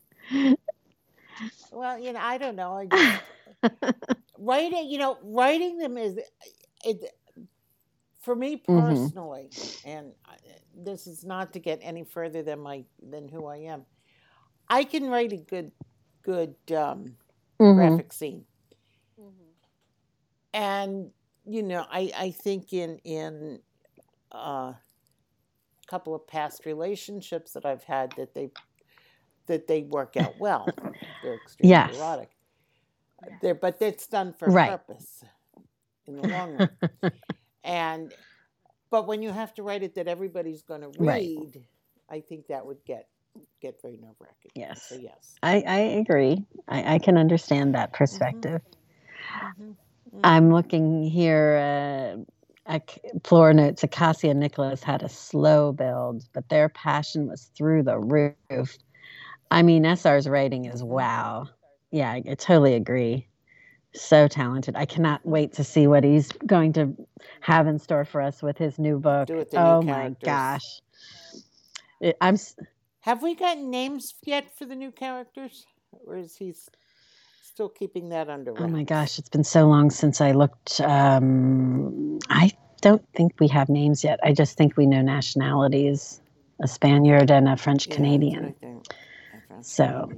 [1.71, 2.73] Well, you know, I don't know.
[2.73, 2.87] I
[3.83, 3.95] just,
[4.39, 6.19] writing, you know, writing them is
[6.85, 7.15] it
[8.21, 8.81] for me mm-hmm.
[8.81, 9.89] personally, mm-hmm.
[9.89, 10.13] and
[10.77, 13.85] this is not to get any further than my than who I am.
[14.69, 15.73] I can write a good
[16.23, 17.17] good um,
[17.61, 17.75] mm-hmm.
[17.75, 18.45] graphic scene,
[19.19, 19.51] mm-hmm.
[20.55, 21.11] and
[21.45, 23.61] you know, I I think in in
[24.35, 24.79] uh, a
[25.87, 28.51] couple of past relationships that I've had that they
[29.47, 30.69] that they work out well.
[31.23, 31.97] They're extremely yes.
[31.97, 32.31] erotic.
[33.41, 34.71] They're, but it's done for right.
[34.71, 35.25] purpose
[36.07, 37.13] in the long run.
[37.65, 38.13] and
[38.91, 41.65] but when you have to write it that everybody's going to read, right.
[42.11, 43.09] I think that would get
[43.61, 44.51] get very nerve wracking.
[44.55, 44.87] Yes.
[44.89, 46.45] So yes, I, I agree.
[46.69, 47.97] I, I can understand that mm-hmm.
[47.97, 48.61] perspective.
[48.61, 49.63] Mm-hmm.
[49.63, 49.73] Mm-hmm.
[50.25, 52.25] I'm looking here.
[52.69, 52.79] Uh,
[53.25, 57.99] floor notes Acacia and Nicholas had a slow build, but their passion was through the
[57.99, 58.79] roof.
[59.51, 61.49] I mean, SR's writing is wow.
[61.91, 63.27] Yeah, I, I totally agree
[63.95, 64.77] so talented.
[64.77, 66.95] I cannot wait to see what he's going to
[67.41, 69.29] have in store for us with his new book.
[69.55, 70.81] oh new my gosh.
[72.01, 72.37] It, I'm
[73.01, 75.67] Have we got names yet for the new characters?
[76.07, 76.55] Or is he
[77.53, 78.65] still keeping that under wraps?
[78.65, 83.49] Oh my gosh, it's been so long since I looked um, I don't think we
[83.49, 84.19] have names yet.
[84.23, 86.21] I just think we know nationalities,
[86.63, 88.55] a Spaniard and a French Canadian.
[88.63, 90.11] Yeah, so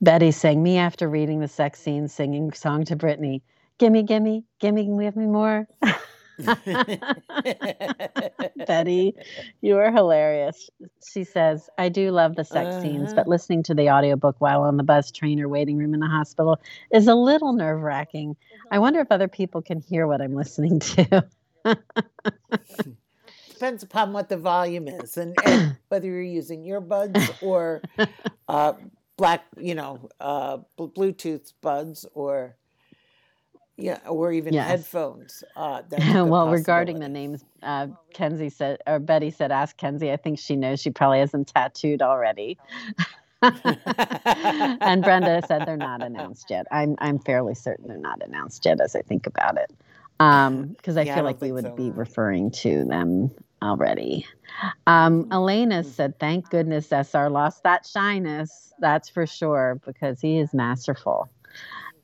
[0.00, 3.42] Betty sang me after reading the sex scene, singing song to Britney.
[3.78, 5.68] Gimme, gimme, gimme, give me more.
[8.66, 9.14] Betty,
[9.60, 10.70] you are hilarious.
[11.06, 12.82] She says, I do love the sex uh-huh.
[12.82, 13.30] scenes, but uh-huh.
[13.30, 16.60] listening to the audiobook while on the bus, train, or waiting room in the hospital
[16.92, 18.36] is a little nerve wracking.
[18.70, 21.26] I wonder if other people can hear what I'm listening to.
[23.50, 27.82] Depends upon what the volume is and, and whether you're using earbuds or
[28.48, 28.72] uh,
[29.16, 32.56] black, you know, uh, Bluetooth buds or
[33.76, 34.68] yeah, or even yes.
[34.68, 35.42] headphones.
[35.56, 35.82] Uh,
[36.24, 40.12] well, regarding the names, uh, Kenzie said, or Betty said, ask Kenzie.
[40.12, 40.80] I think she knows.
[40.80, 42.58] She probably has them tattooed already.
[43.42, 46.66] and Brenda said they're not announced yet.
[46.70, 49.70] I'm I'm fairly certain they're not announced yet as I think about it.
[50.20, 51.74] Um, because I yeah, feel I like we would so.
[51.74, 53.30] be referring to them
[53.62, 54.26] already.
[54.86, 55.90] Um, Elena mm-hmm.
[55.90, 58.72] said, Thank goodness SR lost that shyness.
[58.78, 61.28] That's for sure, because he is masterful.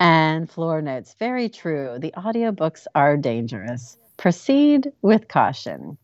[0.00, 1.98] And Floor notes, very true.
[1.98, 3.98] The audiobooks are dangerous.
[4.16, 5.98] Proceed with caution.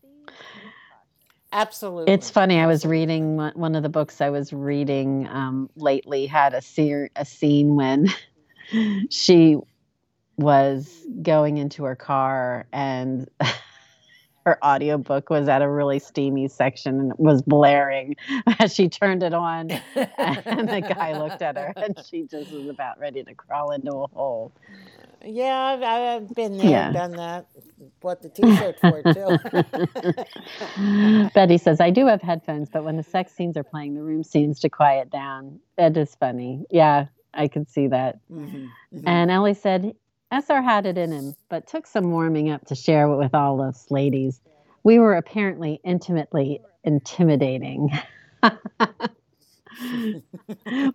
[1.51, 2.13] Absolutely.
[2.13, 2.59] It's funny.
[2.59, 7.09] I was reading one of the books I was reading um, lately had a, se-
[7.15, 8.07] a scene when
[9.09, 9.57] she
[10.37, 13.27] was going into her car and
[14.47, 18.15] her audiobook was at a really steamy section and was blaring
[18.59, 19.69] as she turned it on.
[19.95, 23.91] and the guy looked at her and she just was about ready to crawl into
[23.91, 24.53] a hole.
[25.25, 26.91] Yeah, I've, I've been there, yeah.
[26.93, 27.47] done that.
[27.99, 29.13] Bought the t-shirt for it
[30.77, 31.29] too.
[31.33, 34.23] Betty says, I do have headphones, but when the sex scenes are playing, the room
[34.23, 35.59] seems to quiet down.
[35.77, 36.63] That is funny.
[36.69, 38.19] Yeah, I can see that.
[38.31, 39.07] Mm-hmm, mm-hmm.
[39.07, 39.93] And Ellie said,
[40.31, 43.87] SR had it in him, but took some warming up to share with all us
[43.89, 44.41] ladies.
[44.83, 47.91] We were apparently intimately intimidating.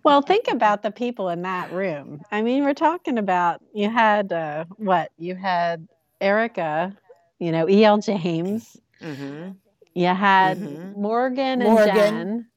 [0.03, 2.21] well, think about the people in that room.
[2.31, 5.11] I mean, we're talking about you had uh, what?
[5.17, 5.87] You had
[6.21, 6.95] Erica,
[7.39, 7.99] you know, E.L.
[7.99, 8.77] James.
[9.01, 9.51] Mm-hmm.
[9.93, 11.01] You had mm-hmm.
[11.01, 11.95] Morgan and Morgan.
[11.95, 12.47] Jen.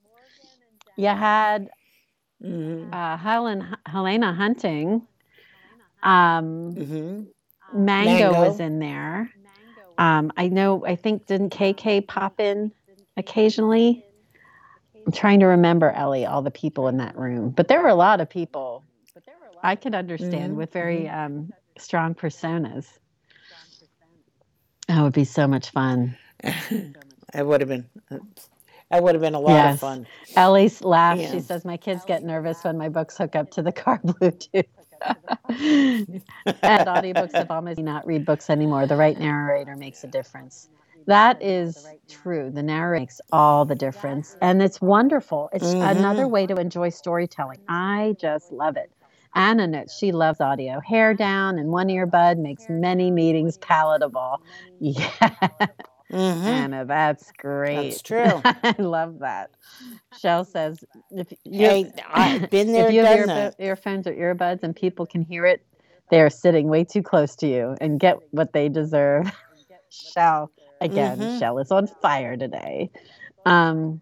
[0.96, 1.68] You had
[2.42, 2.92] mm-hmm.
[2.92, 5.06] uh, Helen, Helena Hunting.
[6.06, 7.84] Um, mm-hmm.
[7.84, 9.30] Mango, Mango, was in there.
[9.98, 10.86] Um, I know.
[10.86, 12.70] I think didn't KK pop in
[13.16, 14.04] occasionally?
[15.04, 17.94] I'm trying to remember Ellie, all the people in that room, but there were a
[17.94, 18.84] lot of people.
[19.62, 20.56] I could understand mm-hmm.
[20.56, 21.18] with very mm-hmm.
[21.18, 22.86] um, strong personas.
[24.86, 26.16] That would be so much fun.
[26.44, 27.86] it would have been.
[28.90, 29.74] That would have been a lot yes.
[29.74, 30.06] of fun.
[30.36, 31.20] Ellie's laughs.
[31.20, 31.32] Yeah.
[31.32, 34.66] She says, "My kids get nervous when my books hook up to the car Bluetooth."
[35.02, 36.22] and
[36.62, 38.86] audiobooks have almost not read books anymore.
[38.86, 40.68] The right narrator makes a difference.
[41.06, 42.50] That is true.
[42.50, 44.36] The narrator makes all the difference.
[44.40, 45.50] And it's wonderful.
[45.52, 45.98] It's mm-hmm.
[45.98, 47.60] another way to enjoy storytelling.
[47.68, 48.90] I just love it.
[49.34, 50.80] Anna notes she loves audio.
[50.80, 54.40] Hair down and one earbud makes many meetings palatable.
[54.78, 55.30] Yeah.
[56.12, 56.46] Mm-hmm.
[56.46, 57.90] Anna, that's great.
[57.90, 58.40] That's true.
[58.44, 59.50] I love that.
[60.18, 64.62] Shell says, if you, hey, I've been there, if you have ear, earphones or earbuds
[64.62, 65.64] and people can hear it,
[66.10, 69.30] they are sitting way too close to you and get what they deserve.
[69.90, 71.18] Shell again.
[71.18, 71.38] Mm-hmm.
[71.38, 72.90] Shell is on fire today.
[73.44, 74.00] Um,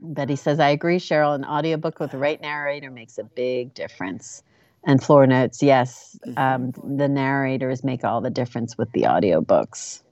[0.00, 1.34] Betty says, I agree, Cheryl.
[1.34, 4.42] An audiobook with the right narrator makes a big difference.
[4.84, 6.38] And floor notes, yes, mm-hmm.
[6.38, 10.02] um, the narrators make all the difference with the audiobooks.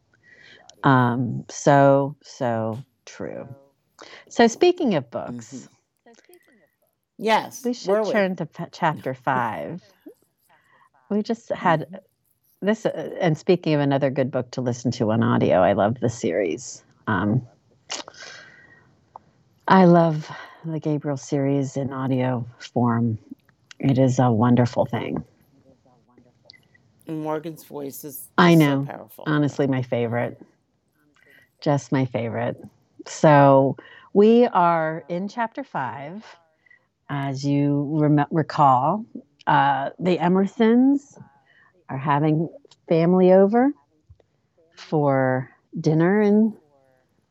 [0.87, 3.49] Um, so, so true.
[4.29, 6.13] So, speaking of books, mm-hmm.
[7.19, 8.37] yes, we should turn we?
[8.37, 9.83] to p- chapter five.
[11.11, 12.67] We just had mm-hmm.
[12.67, 15.99] this, uh, and speaking of another good book to listen to on audio, I love
[15.99, 16.85] the series.
[17.09, 17.45] Um,
[19.67, 20.31] I love
[20.65, 23.19] the Gabriel series in audio form.
[23.81, 25.25] It is a wonderful thing.
[27.09, 28.85] Morgan's voice is I know.
[28.85, 29.25] So powerful.
[29.27, 30.41] Honestly, my favorite.
[31.61, 32.57] Just my favorite.
[33.07, 33.77] So
[34.13, 36.25] we are in chapter five.
[37.09, 39.05] As you rem- recall,
[39.47, 41.19] uh, the Emersons
[41.89, 42.49] are having
[42.89, 43.73] family over
[44.75, 46.57] for dinner in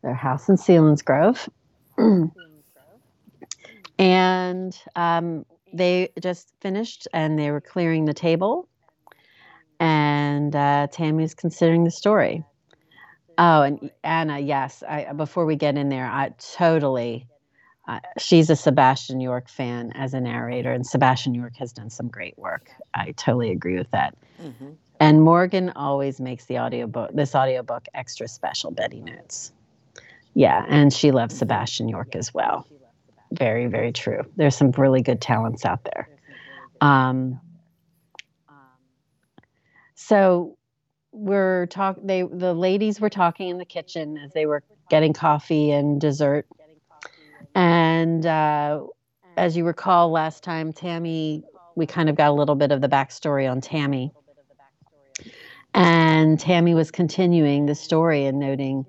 [0.01, 1.49] their house in Selinsgrove.
[3.99, 8.69] and um, they just finished and they were clearing the table.
[9.79, 12.43] And uh, Tammy's considering the story.
[13.37, 14.83] Oh, and Anna, yes.
[14.87, 17.27] I, before we get in there, I totally.
[17.87, 22.07] Uh, she's a Sebastian York fan as a narrator, and Sebastian York has done some
[22.07, 22.71] great work.
[22.93, 24.15] I totally agree with that.
[24.41, 24.71] Mm-hmm.
[24.99, 28.71] And Morgan always makes the audiobook, this audiobook, extra special.
[28.71, 29.51] Betty notes.
[30.33, 32.67] Yeah, and she loves Sebastian York as well.
[33.31, 34.21] Very, very true.
[34.35, 36.09] There's some really good talents out there.
[36.81, 37.39] Um,
[39.95, 40.57] so
[41.15, 45.71] we're talk they the ladies were talking in the kitchen as they were getting coffee
[45.71, 46.45] and dessert.
[47.55, 48.83] And uh,
[49.37, 51.43] as you recall last time, Tammy,
[51.75, 54.11] we kind of got a little bit of the backstory on Tammy.
[55.73, 58.85] And Tammy was continuing the story and noting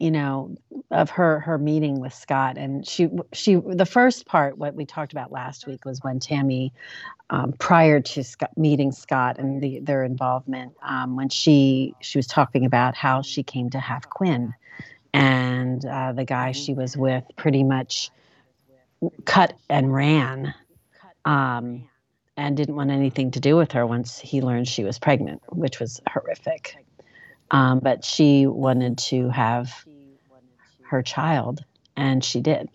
[0.00, 0.56] you know
[0.90, 5.12] of her her meeting with Scott and she she the first part what we talked
[5.12, 6.72] about last week was when Tammy
[7.28, 12.26] um, prior to Scott, meeting Scott and the, their involvement um, when she she was
[12.26, 14.54] talking about how she came to have Quinn
[15.12, 18.10] and uh, the guy she was with pretty much
[19.26, 20.54] cut and ran
[21.26, 21.88] um,
[22.38, 25.78] and didn't want anything to do with her once he learned she was pregnant which
[25.78, 26.76] was horrific
[27.50, 29.84] um, but she wanted to have
[30.82, 31.64] her child,
[31.96, 32.68] and she did.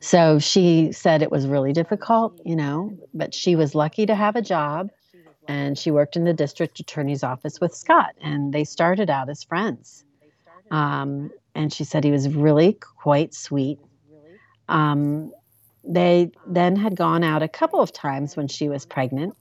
[0.00, 4.36] So she said it was really difficult, you know, but she was lucky to have
[4.36, 4.90] a job
[5.48, 9.42] and she worked in the district attorney's office with Scott, and they started out as
[9.42, 10.04] friends.
[10.70, 13.80] Um, and she said he was really quite sweet.
[14.68, 15.32] Um,
[15.82, 19.34] they then had gone out a couple of times when she was pregnant.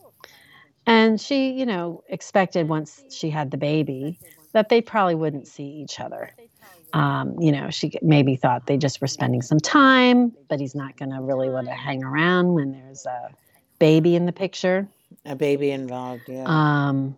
[0.88, 4.18] And she, you know, expected once she had the baby
[4.54, 6.32] that they probably wouldn't see each other.
[6.94, 10.96] Um, you know, she maybe thought they just were spending some time, but he's not
[10.96, 13.30] going to really want to hang around when there's a
[13.80, 14.88] baby in the picture.
[15.26, 16.46] A baby involved, yeah.
[16.48, 17.18] Um,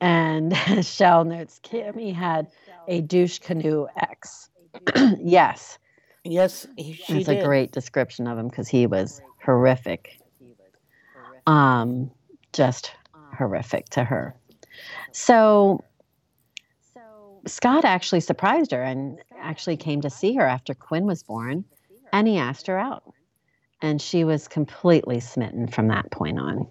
[0.00, 2.46] and Shell notes Kimmy had
[2.88, 4.48] a douche canoe ex.
[5.18, 5.78] yes.
[6.24, 10.18] Yes, he, It's a great description of him because he was horrific.
[11.46, 12.10] Um,
[12.52, 12.92] just
[13.36, 14.34] horrific to her.
[15.12, 15.84] So
[17.46, 21.64] Scott actually surprised her and actually came to see her after Quinn was born,
[22.12, 23.04] and he asked her out.
[23.82, 26.66] And she was completely smitten from that point on.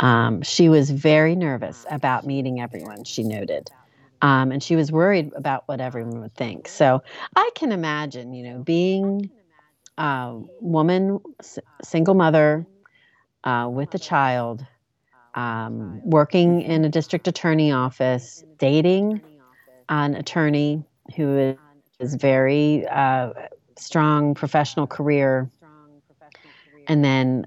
[0.00, 3.70] Um, she was very nervous about meeting everyone, she noted.
[4.22, 6.68] Um, and she was worried about what everyone would think.
[6.68, 7.02] So
[7.36, 9.30] I can imagine, you know, being
[9.98, 12.66] a woman, s- single mother
[13.44, 14.66] uh, with a child,
[15.34, 19.20] um, working in a district attorney office, dating
[19.88, 20.82] an attorney
[21.16, 21.56] who
[22.00, 23.32] is very uh,
[23.76, 25.50] strong professional career,
[26.86, 27.44] and then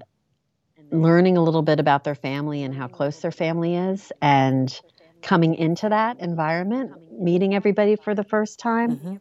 [0.90, 4.80] learning a little bit about their family and how close their family is, and
[5.22, 8.96] coming into that environment, meeting everybody for the first time.
[8.96, 9.16] Mm-hmm.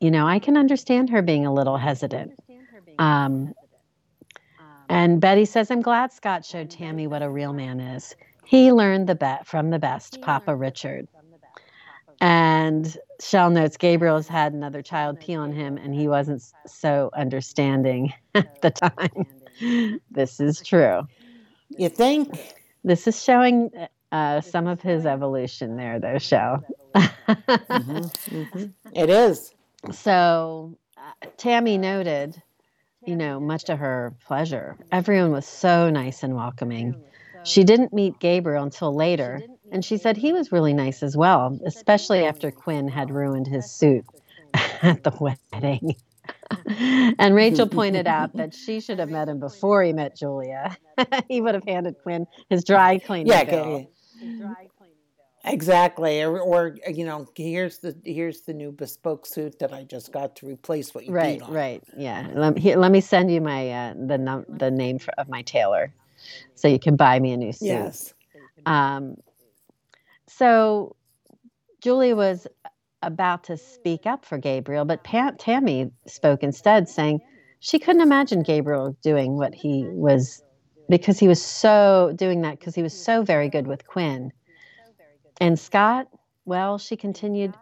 [0.00, 2.32] You know, I can understand her being a little hesitant.
[2.98, 3.52] Um,
[4.88, 8.14] and Betty says, I'm glad Scott showed Tammy what a real man is.
[8.44, 11.06] He learned the bet from the best, Papa Richard.
[12.20, 17.10] And Shell notes Gabriel has had another child pee on him, and he wasn't so
[17.14, 20.00] understanding at the time.
[20.10, 21.02] this is true.
[21.68, 22.54] You think?
[22.84, 23.70] This is showing
[24.12, 26.64] uh, some of his evolution there, though, Shell.
[26.94, 28.64] mm-hmm, mm-hmm.
[28.94, 29.54] It is.
[29.92, 32.42] So uh, Tammy noted,
[33.08, 36.94] you know, much to her pleasure, everyone was so nice and welcoming.
[37.42, 39.40] She didn't meet Gabriel until later
[39.70, 43.70] And she said he was really nice as well, especially after Quinn had ruined his
[43.70, 44.04] suit
[44.82, 45.96] at the wedding.
[47.18, 50.76] and Rachel pointed out that she should have met him before he met Julia.
[51.28, 53.90] he would have handed Quinn his dry cleaning yeah, bill.
[55.48, 60.12] Exactly, or, or, you know, here's the here's the new bespoke suit that I just
[60.12, 61.52] got to replace what you beat on.
[61.52, 62.28] right, right, yeah.
[62.34, 65.42] Let, here, let me send you my uh, the num- the name for, of my
[65.42, 65.92] tailor,
[66.54, 67.66] so you can buy me a new suit.
[67.66, 68.14] Yes.
[68.66, 69.16] Um,
[70.26, 70.96] so
[71.80, 72.46] Julie was
[73.02, 77.20] about to speak up for Gabriel, but Tammy spoke instead, saying
[77.60, 80.42] she couldn't imagine Gabriel doing what he was
[80.88, 84.32] because he was so doing that because he was so very good with Quinn.
[85.40, 86.08] And Scott,
[86.44, 87.54] well, she continued,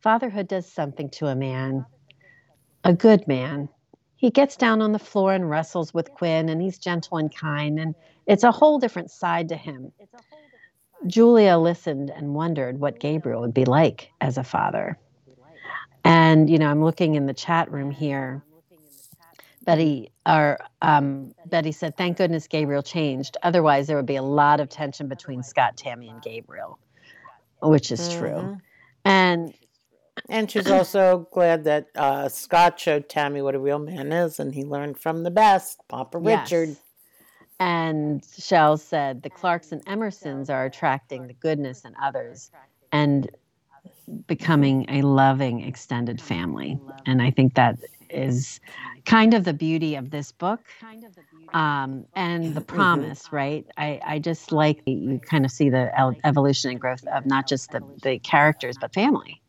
[0.00, 1.84] fatherhood does something to a man,
[2.84, 3.68] a good man.
[4.16, 7.78] He gets down on the floor and wrestles with Quinn, and he's gentle and kind,
[7.78, 7.94] and
[8.26, 9.92] it's a whole different side to him.
[11.06, 14.98] Julia listened and wondered what Gabriel would be like as a father.
[16.04, 18.42] And, you know, I'm looking in the chat room here.
[19.64, 23.36] Betty or um, Betty said, "Thank goodness Gabriel changed.
[23.42, 26.78] Otherwise, there would be a lot of tension between Scott, Tammy, and Gabriel."
[27.68, 28.18] Which is mm-hmm.
[28.18, 28.58] true.
[29.04, 29.54] And
[30.28, 34.54] and she's also glad that uh, Scott showed Tammy what a real man is, and
[34.54, 36.50] he learned from the best, Papa yes.
[36.50, 36.76] Richard.
[37.58, 42.50] And Shell said the Clarks and Emersons are attracting the goodness in others
[42.92, 43.30] and
[44.26, 46.78] becoming a loving extended family.
[47.06, 47.78] And I think that
[48.10, 48.60] is
[49.04, 50.60] kind of the beauty of this book
[51.54, 52.76] um, and the mm-hmm.
[52.76, 53.66] promise, right?
[53.76, 55.90] I, I just like you kind of see the
[56.24, 59.40] evolution and growth of not just the, the characters, but family,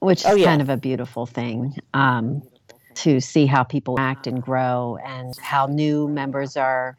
[0.00, 0.46] which is oh, yeah.
[0.46, 2.42] kind of a beautiful thing um,
[2.94, 6.96] to see how people act and grow and how new members are.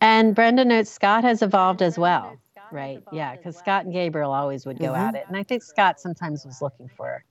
[0.00, 2.36] And Brenda notes Scott has evolved as well,
[2.70, 3.02] right?
[3.10, 4.96] Yeah, because Scott and Gabriel always would go mm-hmm.
[5.08, 5.24] at it.
[5.28, 7.24] And I think Scott sometimes was looking for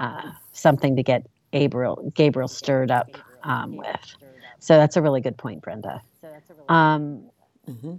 [0.00, 4.16] uh, something to get Gabriel, Gabriel stirred up um, with.
[4.58, 6.02] So that's a really good point, Brenda.
[6.20, 7.30] So that's a Um,
[7.68, 7.94] mm-hmm.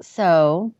[0.00, 0.72] So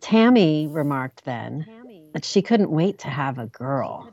[0.00, 1.66] Tammy remarked then
[2.12, 4.10] that she couldn't wait to have a girl.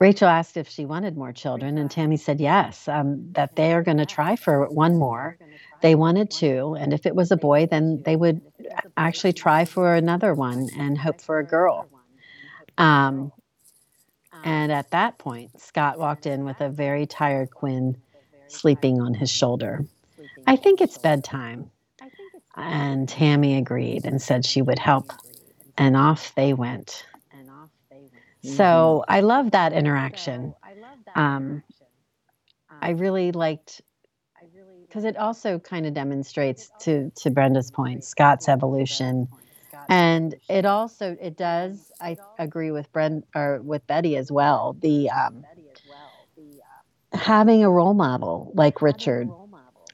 [0.00, 3.82] Rachel asked if she wanted more children, and Tammy said yes, um, that they are
[3.82, 5.36] going to try for one more.
[5.82, 8.40] They wanted two, and if it was a boy, then they would
[8.96, 11.86] actually try for another one and hope for a girl.
[12.78, 13.30] Um,
[14.44, 17.96] and at that point, Scott walked in with a very tired Quinn
[18.48, 19.84] sleeping on his shoulder.
[20.46, 21.70] I think it's bedtime.
[22.56, 25.12] And Tammy agreed and said she would help.
[25.78, 27.06] And off they went.
[28.42, 30.54] So I love that interaction.
[31.14, 31.62] Um,
[32.80, 33.82] I really liked
[34.86, 39.28] because it also kind of demonstrates to to Brenda's point Scott's evolution,
[39.88, 41.92] and it also it does.
[42.00, 44.76] I agree with Brenda or with Betty as well.
[44.80, 45.44] The um,
[47.12, 49.28] having a role model like Richard.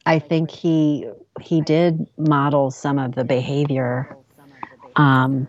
[0.04, 1.08] I think he
[1.40, 4.16] he did model some of the behavior
[4.94, 5.48] um,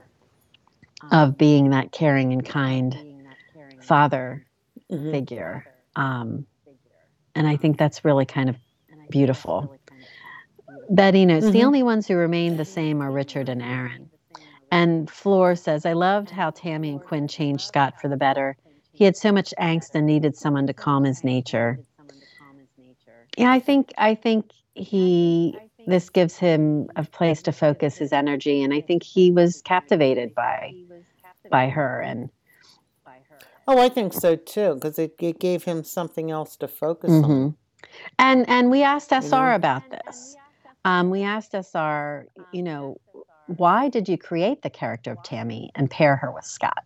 [1.11, 2.97] of being that caring and kind
[3.81, 4.45] father
[4.91, 5.11] mm-hmm.
[5.11, 6.45] figure, um,
[7.35, 8.55] and I think that's really kind of
[9.09, 9.77] beautiful.
[10.89, 11.53] Betty notes mm-hmm.
[11.53, 14.09] the only ones who remain the same are Richard and Aaron.
[14.71, 18.57] And Floor says, I loved how Tammy and Quinn changed Scott for the better.
[18.91, 21.79] He had so much angst and needed someone to calm his nature.
[23.37, 25.55] Yeah, I think I think he
[25.85, 30.33] this gives him a place to focus his energy and I think he was captivated
[30.33, 30.73] by
[31.51, 32.29] by her and
[33.05, 33.37] by her.
[33.67, 37.31] Oh, I think so too, because it, it gave him something else to focus mm-hmm.
[37.31, 37.57] on.
[38.17, 39.55] And and we asked SR you know?
[39.55, 40.35] about this.
[40.83, 42.97] Um, we asked SR, you know,
[43.47, 46.83] why did you create the character of Tammy and pair her with Scott?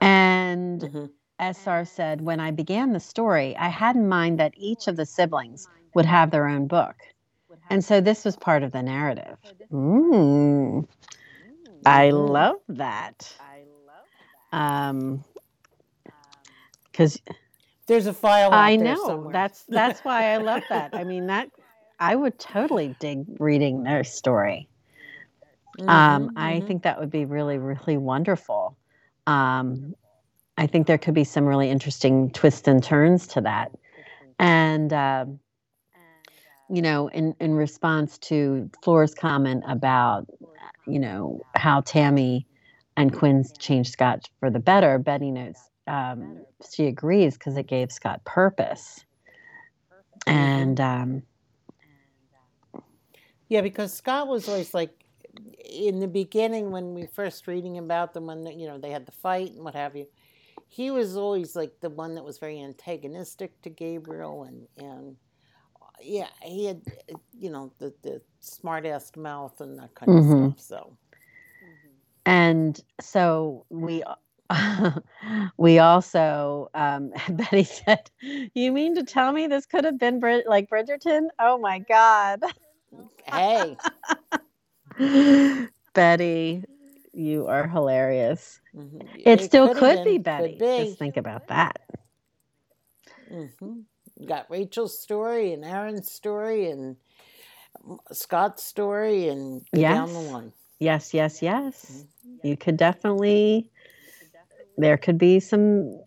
[0.00, 1.06] And mm-hmm.
[1.38, 5.06] SR said, when I began the story, I had in mind that each of the
[5.06, 6.96] siblings would have their own book.
[7.68, 9.36] And so this was part of the narrative.
[9.72, 10.86] Mm.
[11.86, 12.32] I mm-hmm.
[12.32, 13.32] love that.
[14.52, 15.24] Um,
[16.90, 17.20] because
[17.86, 18.50] there's a file.
[18.52, 20.90] I know that's that's why I love that.
[20.92, 21.50] I mean that
[22.00, 24.68] I would totally dig reading their story.
[25.80, 26.66] Mm-hmm, um, I mm-hmm.
[26.66, 28.76] think that would be really really wonderful.
[29.26, 29.94] Um,
[30.60, 33.72] I think there could be some really interesting twists and turns to that.
[34.38, 35.24] And, uh,
[36.68, 40.26] you know, in, in response to Floor's comment about,
[40.86, 42.46] you know, how Tammy
[42.96, 47.90] and Quinn changed Scott for the better, Betty notes um, she agrees because it gave
[47.90, 49.04] Scott purpose.
[50.26, 51.22] And, um,
[53.48, 54.90] yeah, because Scott was always like,
[55.64, 59.12] in the beginning when we first reading about them when you know they had the
[59.12, 60.06] fight and what have you
[60.68, 65.16] he was always like the one that was very antagonistic to gabriel and and
[66.02, 66.80] yeah he had
[67.38, 70.44] you know the the smart ass mouth and that kind mm-hmm.
[70.44, 70.96] of stuff so.
[72.26, 74.02] And so we
[75.56, 78.10] we also um, betty said
[78.54, 81.28] you mean to tell me this could have been Brid- like bridgerton?
[81.38, 82.42] Oh my god.
[83.24, 83.76] Hey
[85.94, 86.64] Betty,
[87.12, 88.60] you are hilarious.
[88.74, 89.00] Mm-hmm.
[89.16, 90.50] It, it, still could be Betty.
[90.50, 90.84] Could be.
[90.84, 91.80] Just think about that.
[93.32, 94.26] Mm-hmm.
[94.26, 96.96] Got Rachel's story and Aaron's story and
[98.12, 99.94] Scott's story and yes.
[99.94, 100.52] down the line.
[100.78, 102.04] Yes, yes, yes.
[102.26, 102.46] Mm-hmm.
[102.46, 103.70] You could definitely.
[104.76, 106.00] There could be some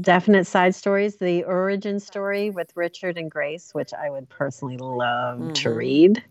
[0.00, 1.16] definite side stories.
[1.16, 5.52] The origin story with Richard and Grace, which I would personally love mm-hmm.
[5.52, 6.22] to read.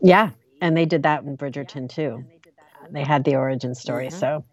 [0.00, 0.30] Yeah,
[0.62, 2.24] and they did that in Bridgerton too.
[2.90, 4.18] They had the origin story, mm-hmm.
[4.18, 4.44] so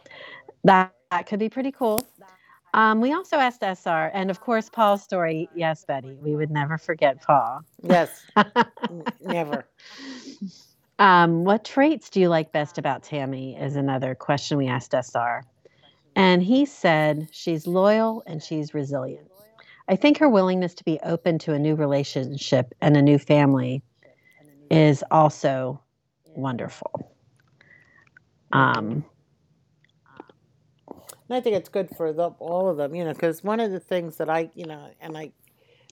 [0.65, 1.99] that, that could be pretty cool.
[2.73, 5.49] Um, we also asked SR, and of course Paul's story.
[5.55, 7.61] Yes, Betty, we would never forget Paul.
[7.81, 8.25] Yes,
[9.21, 9.65] never.
[10.99, 13.55] Um, what traits do you like best about Tammy?
[13.55, 15.43] Is another question we asked SR,
[16.15, 19.27] and he said she's loyal and she's resilient.
[19.87, 23.81] I think her willingness to be open to a new relationship and a new family
[24.69, 25.81] is also
[26.35, 27.11] wonderful.
[28.51, 29.05] Um,
[30.87, 33.71] and I think it's good for the, all of them, you know, because one of
[33.71, 35.31] the things that I, you know, and I,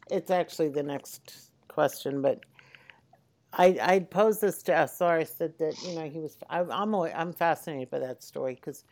[0.09, 2.39] it's actually the next question, but
[3.53, 5.19] I I posed this to SR.
[5.19, 6.38] I said that you know he was.
[6.49, 8.83] I, I'm I'm fascinated by that story because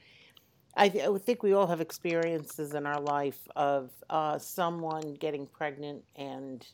[0.78, 5.48] I, th- I think we all have experiences in our life of uh, someone getting
[5.48, 6.66] pregnant and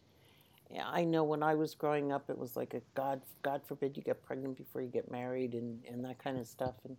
[0.79, 4.03] I know when I was growing up, it was like a God, God forbid you
[4.03, 6.75] get pregnant before you get married and, and that kind of stuff.
[6.85, 6.95] And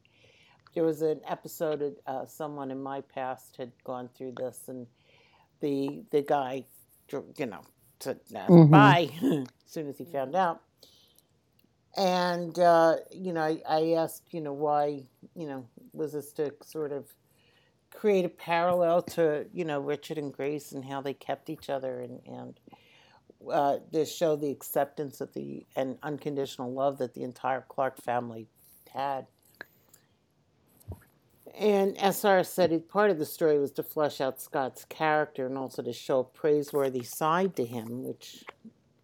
[0.74, 4.86] there was an episode of uh, someone in my past had gone through this, and
[5.60, 6.64] the the guy,
[7.10, 7.62] you know,
[8.00, 8.70] said mm-hmm.
[8.70, 10.62] bye as soon as he found out.
[11.96, 15.02] And uh, you know, I, I asked, you know, why,
[15.34, 17.06] you know, was this to sort of
[17.94, 22.00] create a parallel to, you know, Richard and Grace and how they kept each other
[22.00, 22.58] and and
[23.50, 28.48] uh, to show the acceptance of the and unconditional love that the entire Clark family
[28.92, 29.26] had.
[31.58, 35.58] And SR said it, part of the story was to flesh out Scott's character and
[35.58, 38.44] also to show a praiseworthy side to him, which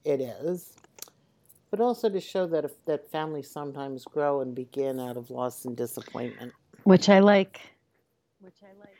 [0.05, 0.74] it is,
[1.70, 5.66] but also to show that if, that families sometimes grow and begin out of loss
[5.66, 6.53] and disappointment.
[6.84, 7.61] Which I like.
[8.41, 8.95] Which I like.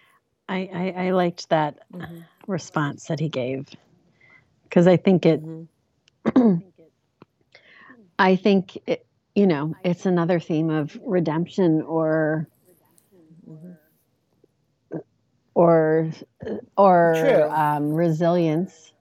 [0.51, 2.21] I, I, I liked that mm-hmm.
[2.47, 3.67] response that he gave
[4.69, 5.43] because I think it.
[5.45, 6.57] Mm-hmm.
[8.19, 12.49] I think it, you know it's another theme of redemption or.
[15.55, 16.09] Or,
[16.77, 18.93] or um, resilience,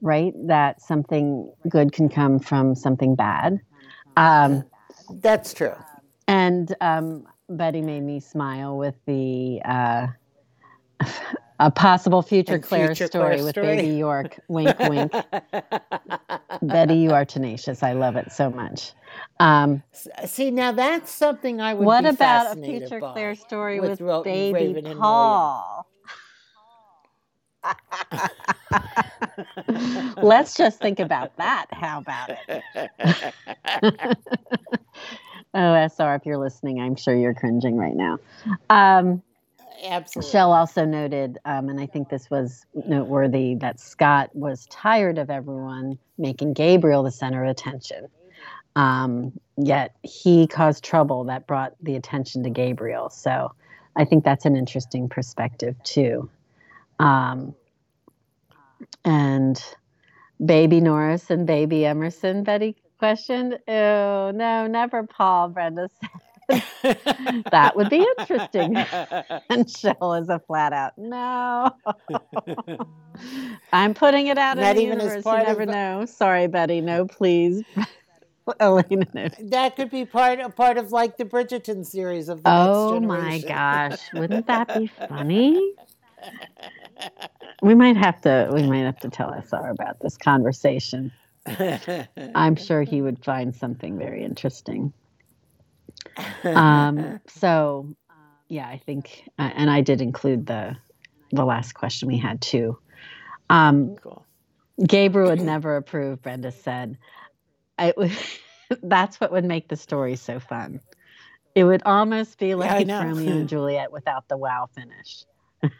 [0.00, 0.32] right?
[0.48, 3.60] That something good can come from something bad.
[4.16, 4.64] Um,
[5.08, 5.74] That's true.
[6.26, 10.08] And um, Betty made me smile with the uh,
[11.60, 13.76] a possible future Claire story Claire with story.
[13.76, 14.40] Baby York.
[14.48, 15.12] wink, wink.
[16.62, 17.82] Betty, you are tenacious.
[17.82, 18.92] I love it so much.
[19.38, 19.82] Um,
[20.26, 21.82] See, now that's something I would.
[21.82, 21.86] Say.
[21.86, 25.86] What about a future Claire story with, with Baby Raven Paul?
[30.16, 31.66] Let's just think about that.
[31.70, 32.62] How about it?
[35.54, 38.18] oh, SR, if you're listening, I'm sure you're cringing right now.
[38.70, 39.22] Um,
[39.82, 40.30] Absolutely.
[40.30, 45.30] Shell also noted, um, and I think this was noteworthy, that Scott was tired of
[45.30, 48.08] everyone making Gabriel the center of attention.
[48.76, 53.10] Um, yet he caused trouble that brought the attention to Gabriel.
[53.10, 53.52] So
[53.96, 56.28] I think that's an interesting perspective, too.
[56.98, 57.54] Um,
[59.04, 59.62] and
[60.44, 63.58] baby Norris and baby Emerson, Betty questioned.
[63.68, 66.10] Oh, no, never Paul, Brenda said.
[67.50, 68.76] that would be interesting.
[69.48, 71.70] and Shell is a flat out no.
[73.72, 75.24] I'm putting it out Not in the even universe.
[75.24, 76.04] You never know.
[76.04, 76.80] Sorry, Betty.
[76.80, 77.62] No, please.
[78.60, 79.06] Elena.
[79.14, 79.28] No.
[79.40, 83.38] That could be part of part of like the Bridgerton series of the Oh my
[83.38, 83.98] gosh.
[84.12, 85.72] Wouldn't that be funny?
[87.62, 91.10] We might have to we might have to tell SR about this conversation.
[92.34, 94.92] I'm sure he would find something very interesting
[96.44, 97.94] um, so
[98.48, 100.76] yeah, I think, uh, and I did include the
[101.30, 102.78] the last question we had too.
[103.50, 104.24] Um, cool.
[104.86, 106.22] Gabriel would never approve.
[106.22, 106.98] Brenda said,
[107.78, 108.12] "It was
[108.82, 110.80] that's what would make the story so fun."
[111.54, 115.24] It would almost be like yeah, Romeo and Juliet without the wow finish.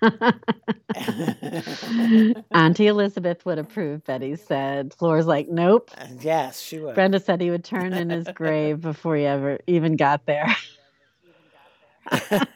[2.52, 4.94] Auntie Elizabeth would approve, Betty said.
[4.94, 5.90] Floor's like, nope.
[5.96, 6.94] Uh, yes, she would.
[6.94, 10.46] Brenda said he would turn in his grave before he ever even got there.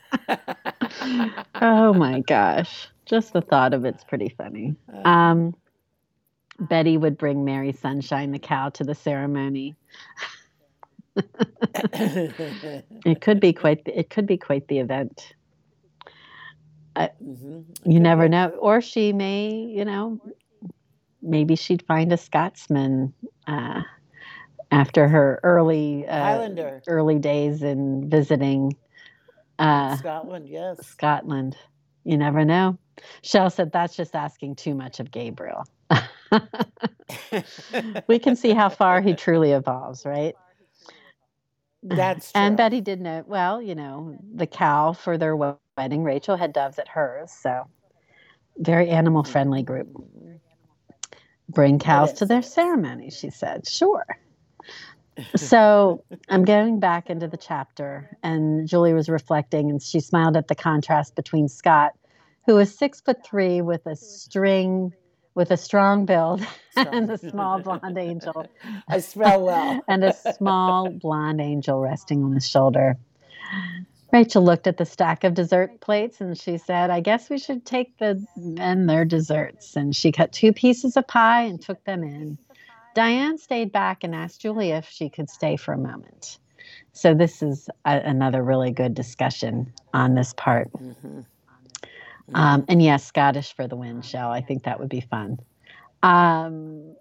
[1.61, 2.89] oh my gosh.
[3.07, 4.77] Just the thought of it's pretty funny.
[4.93, 5.09] Uh.
[5.09, 5.55] Um,
[6.61, 9.77] Betty would bring Mary Sunshine the cow to the ceremony.
[11.93, 15.35] it could be quite the, it could be quite the event.
[16.99, 17.91] Mm-hmm.
[17.91, 20.21] You never know, or she may, you know,
[21.23, 23.13] maybe she'd find a Scotsman
[23.47, 23.83] uh,
[24.71, 26.49] after her early uh,
[26.87, 28.77] early days in visiting
[29.59, 30.49] uh, Scotland.
[30.49, 31.57] Yes, Scotland.
[32.05, 32.79] You never know.
[33.23, 35.65] Shell said that's just asking too much of Gabriel.
[38.09, 40.35] we can see how far he truly evolves, right?
[41.83, 42.41] That's true.
[42.41, 46.79] And Betty did know, well, you know, the cow for their wedding, Rachel had doves
[46.79, 47.31] at hers.
[47.31, 47.65] So,
[48.57, 49.33] very animal mm-hmm.
[49.33, 49.89] friendly group.
[51.49, 53.67] Bring cows to their ceremony, she said.
[53.67, 54.05] Sure.
[55.35, 60.49] so I'm going back into the chapter, and Julie was reflecting, and she smiled at
[60.49, 61.93] the contrast between Scott,
[62.45, 64.93] who was six foot three with a string
[65.39, 66.45] with a strong build
[66.77, 68.45] and a small blonde angel.
[68.89, 69.81] I smell well.
[69.89, 72.99] and a small blonde angel resting on his shoulder.
[74.13, 77.65] Rachel looked at the stack of dessert plates and she said, I guess we should
[77.65, 79.77] take the men their desserts.
[79.77, 82.37] And she cut two pieces of pie and took them in.
[82.97, 86.39] Diane stayed back and asked Julie if she could stay for a moment.
[86.93, 90.73] So, this is a, another really good discussion on this part.
[90.73, 91.21] Mm-hmm.
[92.35, 94.31] Um, and yes, Scottish for the win, Shell.
[94.31, 95.39] I think that would be fun.
[96.03, 96.95] Um,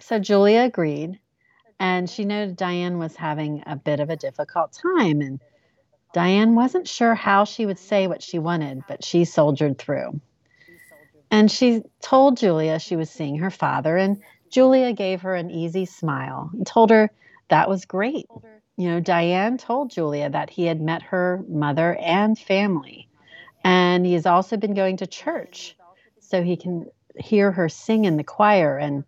[0.00, 1.18] so Julia agreed,
[1.78, 5.40] and she noted Diane was having a bit of a difficult time, and
[6.12, 10.20] Diane wasn't sure how she would say what she wanted, but she soldiered through.
[11.30, 14.20] And she told Julia she was seeing her father, and
[14.50, 17.10] Julia gave her an easy smile and told her
[17.48, 18.26] that was great.
[18.76, 23.08] You know, Diane told Julia that he had met her mother and family
[23.64, 25.74] and he has also been going to church
[26.20, 26.86] so he can
[27.18, 28.76] hear her sing in the choir.
[28.78, 29.04] And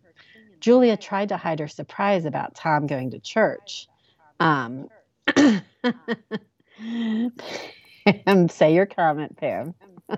[0.60, 3.86] Julia tried to hide her surprise about Tom going to church.
[4.40, 4.88] Um,
[8.06, 9.74] Pam, say your comment, Pam.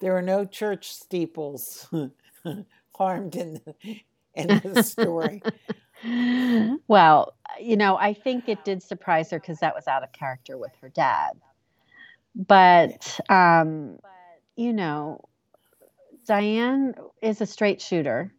[0.00, 1.88] there are no church steeples
[2.94, 3.74] harmed in the,
[4.34, 5.42] in the story.
[6.88, 10.56] well, you know, I think it did surprise her because that was out of character
[10.56, 11.32] with her dad.
[12.34, 13.98] But, um,
[14.56, 15.20] you know,
[16.26, 18.32] Diane is a straight shooter.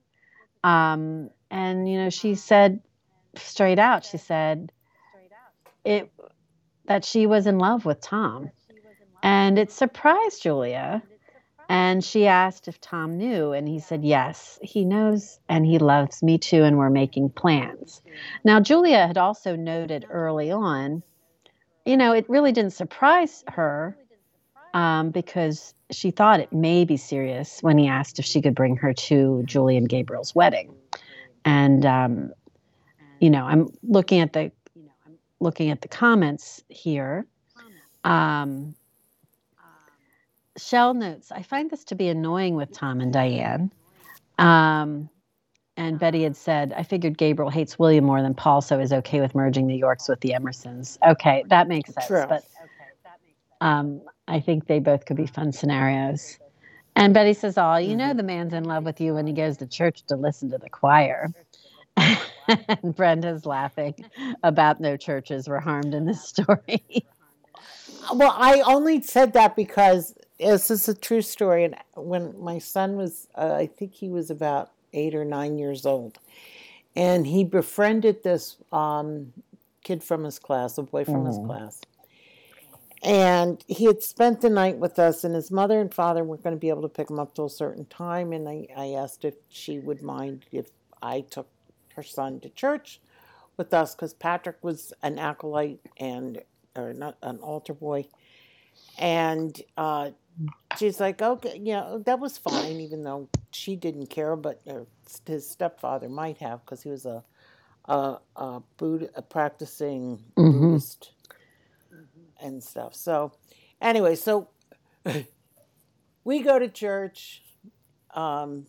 [0.63, 2.81] Um, and, you know, she said
[3.35, 4.71] straight out, she said
[5.85, 6.11] it
[6.85, 8.49] that she was in love with Tom.
[9.23, 11.01] And it surprised Julia
[11.69, 16.23] and she asked if Tom knew, and he said, Yes, he knows, and he loves
[16.23, 18.01] me too, and we're making plans.
[18.43, 21.03] Now, Julia had also noted early on,
[21.85, 23.97] you know, it really didn't surprise her
[24.73, 28.75] um, because she thought it may be serious when he asked if she could bring
[28.77, 30.73] her to Julie and Gabriel's wedding.
[31.43, 32.31] And, um,
[33.19, 34.51] you know, I'm looking at the
[35.39, 37.25] looking at the comments here.
[38.03, 38.75] Um,
[40.57, 43.71] Shell notes, I find this to be annoying with Tom and Diane.
[44.37, 45.09] Um,
[45.77, 49.21] and Betty had said, I figured Gabriel hates William more than Paul, so is okay
[49.21, 50.97] with merging the Yorks with the Emersons.
[51.07, 52.07] Okay, that makes sense.
[52.07, 52.25] True.
[52.27, 52.43] But
[53.61, 56.39] um, I think they both could be fun scenarios.
[56.95, 58.17] And Betty says, Oh, you know, mm-hmm.
[58.17, 60.69] the man's in love with you when he goes to church to listen to the
[60.69, 61.31] choir.
[61.97, 63.93] and Brenda's laughing
[64.43, 67.05] about no churches were harmed in this story.
[68.13, 71.63] well, I only said that because this is a true story.
[71.63, 75.85] And when my son was, uh, I think he was about eight or nine years
[75.85, 76.19] old,
[76.95, 79.33] and he befriended this um,
[79.83, 81.27] kid from his class, a boy from mm.
[81.27, 81.81] his class.
[83.03, 86.55] And he had spent the night with us, and his mother and father weren't going
[86.55, 88.33] to be able to pick him up till a certain time.
[88.33, 90.71] And I, I asked if she would mind if
[91.01, 91.47] I took
[91.95, 92.99] her son to church
[93.55, 96.41] with us because Patrick was an acolyte and
[96.75, 98.05] or not an altar boy,
[98.99, 100.11] and uh,
[100.77, 104.61] she's like, okay, you know, that was fine, even though she didn't care, but
[105.25, 107.23] his stepfather might have because he was a
[107.87, 110.51] a, a, Buddha, a practicing mm-hmm.
[110.51, 111.11] Buddhist
[112.41, 112.93] and stuff.
[112.93, 113.31] So,
[113.81, 114.49] anyway, so
[116.23, 117.43] we go to church.
[118.13, 118.65] Um,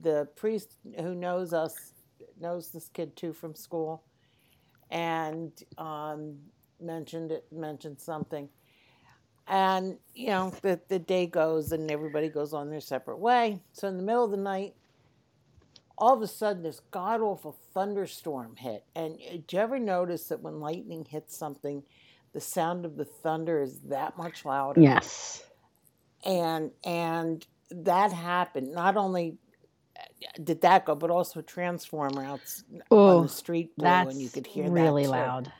[0.00, 1.92] the priest who knows us
[2.40, 4.04] knows this kid too from school,
[4.90, 6.36] and um,
[6.80, 8.48] mentioned it, mentioned something.
[9.48, 13.60] And, you know, the, the day goes and everybody goes on their separate way.
[13.72, 14.74] So in the middle of the night,
[15.96, 18.84] all of a sudden this god awful thunderstorm hit.
[18.94, 21.82] And uh, did you ever notice that when lightning hits something,
[22.32, 24.80] the sound of the thunder is that much louder?
[24.80, 25.42] Yes.
[26.24, 28.72] And and that happened.
[28.72, 29.38] Not only
[29.96, 30.02] uh,
[30.42, 32.40] did that go, but also a transformer out
[32.90, 35.12] on the street blew, and you could hear really that too.
[35.12, 35.52] loud.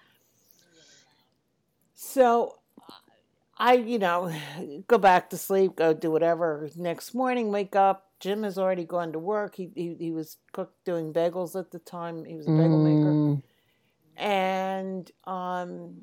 [1.94, 2.58] So
[3.58, 4.32] I, you know,
[4.88, 6.70] go back to sleep, go do whatever.
[6.76, 8.06] Next morning, wake up.
[8.20, 9.56] Jim has already gone to work.
[9.56, 12.24] He he, he was cook doing bagels at the time.
[12.24, 13.42] He was a bagel maker, Mm,
[14.16, 16.02] and um,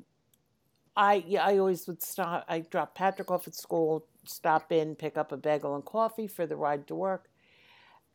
[0.96, 2.44] I yeah, I always would stop.
[2.48, 6.46] I drop Patrick off at school, stop in, pick up a bagel and coffee for
[6.46, 7.28] the ride to work,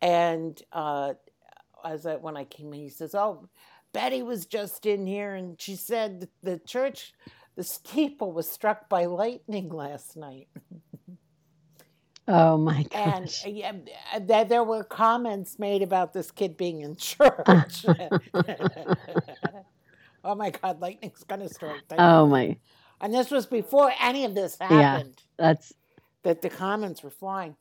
[0.02, 1.14] and uh,
[1.86, 3.50] as I when I came in, he says, "Oh,
[3.94, 7.14] Betty was just in here, and she said the church."
[7.56, 10.48] The steeple was struck by lightning last night.
[12.28, 13.46] oh my And gosh.
[13.46, 13.74] uh, yeah,
[14.14, 17.86] uh, there, were comments made about this kid being in church.
[20.24, 21.82] oh my God, lightning's gonna strike.
[21.98, 22.58] Oh my.
[23.02, 25.22] And this was before any of this happened.
[25.40, 25.46] Yeah.
[25.46, 25.74] That's
[26.24, 27.56] That the comments were flying.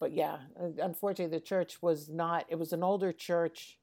[0.00, 0.38] But yeah,
[0.80, 2.46] unfortunately, the church was not.
[2.48, 3.78] It was an older church,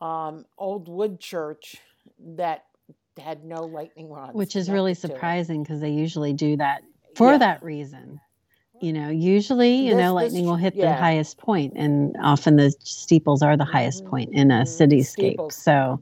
[0.00, 1.76] um, old wood church
[2.36, 2.66] that
[3.18, 4.34] had no lightning rods.
[4.34, 5.16] which is really connected to it.
[5.16, 6.82] surprising because they usually do that
[7.14, 7.38] for Yeah.
[7.38, 8.20] that reason.
[8.80, 12.16] You know, usually, you This- know, this lightning will ch- hit the highest point, and
[12.22, 15.04] often the steeples are the highest Mhm, point in a mhm, cityscape.
[15.06, 15.56] steeples.
[15.56, 16.00] So,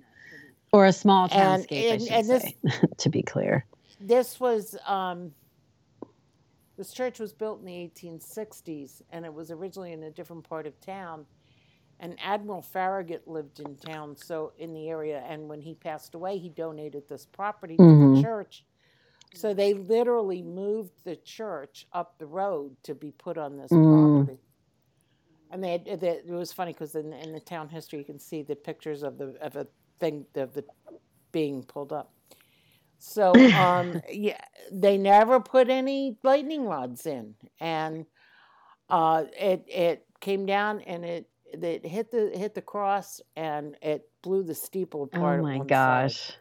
[0.73, 1.33] or a small And-
[1.65, 2.57] townscape, I and- should and this- say,
[2.99, 3.65] to be clear.
[3.99, 5.33] this was um,
[6.77, 10.67] this church was built in the 1860s and it was originally in a different part
[10.67, 11.25] of town
[12.01, 16.39] and admiral farragut lived in town so in the area and when he passed away
[16.39, 18.15] he donated this property to Mhm.
[18.17, 18.65] the church
[19.35, 24.25] so they literally moved the church up the road to be put on this Mm.
[24.25, 24.41] property
[25.51, 28.19] and they, had, they it was funny because in, in the town history you can
[28.19, 29.67] see the pictures of the of a
[30.01, 30.65] thing of the
[31.33, 32.13] being pulled up
[32.99, 34.41] so um, yeah,
[34.73, 38.07] they never put any lightning rods in, and
[38.89, 41.29] uh, it it came down and it
[41.65, 45.41] it hit the hit the cross and it blew the steeple apart.
[45.41, 46.19] Oh my one side.
[46.19, 46.33] gosh.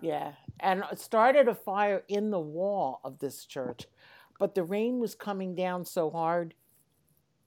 [0.00, 3.86] Yeah, and it started a fire in the wall of this church,
[4.38, 6.54] but the rain was coming down so hard,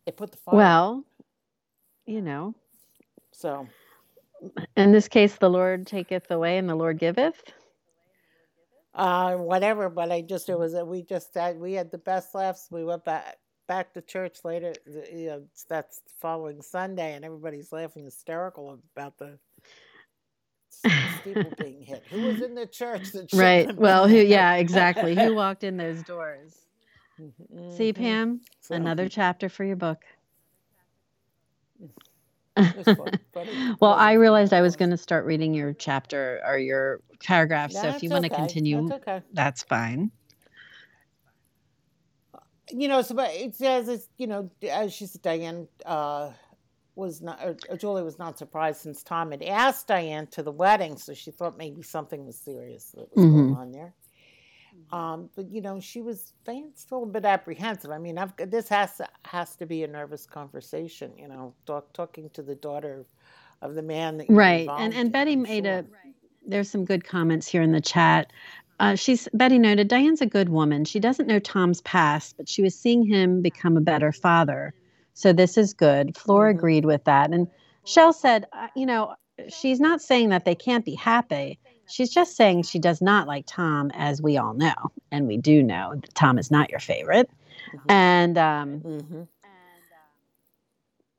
[0.06, 0.56] it put the fire.
[0.56, 1.06] Well,
[2.06, 2.56] you know,
[3.32, 3.70] so
[4.78, 7.44] in this case, the Lord taketh away and the Lord giveth.
[8.96, 9.90] uh, whatever.
[9.90, 12.68] But I just it was that we just had we had the best laughs.
[12.72, 13.38] We went back
[13.68, 14.74] back to church later.
[14.86, 19.40] You know, that's the following Sunday, and everybody's laughing hysterical about the
[20.70, 22.06] steeple being hit.
[22.10, 23.08] Who was in the church?
[23.34, 23.74] Right.
[23.78, 25.16] Well, who, yeah, exactly.
[25.16, 26.54] Who walked in those doors?
[27.70, 27.94] See, Mhm.
[27.94, 30.04] Pam, So, another chapter for your book.
[32.58, 35.74] it was fun, but it well, I realized I was going to start reading your
[35.74, 37.72] chapter or your paragraph.
[37.72, 39.22] so if you want to okay, continue, that's okay.
[39.34, 40.12] that's fine.
[42.72, 46.32] You know, so but it says it's you know, as she said, Diane uh,
[46.96, 50.52] was not, or, or Julie was not surprised since Tom had asked Diane to the
[50.52, 53.58] wedding, so she thought maybe something was serious that was going Mhm.
[53.58, 53.94] on there.
[54.92, 57.92] Um, but you know, she was Diane's still a bit apprehensive.
[57.92, 61.12] I mean, I've, this has to, has to be a nervous conversation.
[61.18, 63.06] You know, talk, talking to the daughter
[63.62, 64.70] of the man that you're Right.
[64.70, 65.74] And and Betty I'm made sure.
[65.74, 65.86] a
[66.48, 68.32] there's some good comments here in the chat.
[68.80, 70.86] Uh, she's Betty noted Diane's a good woman.
[70.86, 74.74] She doesn't know Tom's past, but she was seeing him become a better father.
[75.14, 76.18] So this is good.
[76.18, 76.58] Flora Mhm.
[76.58, 77.48] agreed with that, and
[77.86, 79.16] Shell said, uh, you know,
[79.48, 81.60] she's not saying that they can't be happy.
[81.88, 84.74] She's just saying she does not like Tom, as we all know,
[85.12, 87.30] and we do know that Tom is not your favorite.
[87.74, 87.92] Mhm.
[87.92, 89.28] And um, Mhm.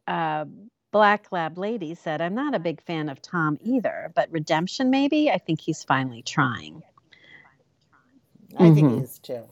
[0.07, 0.45] uh,
[0.93, 5.31] Black Lab Lady said, I'm not a big fan of Tom either, but redemption maybe?
[5.31, 6.83] I think he's finally trying.
[8.59, 9.43] I think he is too.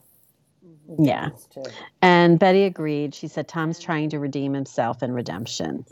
[0.98, 1.30] Yeah.
[1.30, 1.64] is too.
[2.02, 3.14] And Betty agreed.
[3.14, 5.84] She said, Tom's trying to redeem himself in redemption.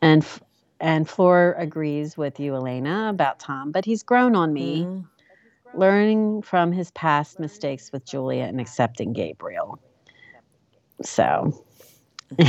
[0.00, 0.42] And F-
[0.80, 5.04] and Flora agrees with you, Elena, about Tom, but he's grown on me, Mhm.
[5.74, 9.78] learning from his past mistakes with Julia and accepting Gabriel.
[11.02, 11.64] So,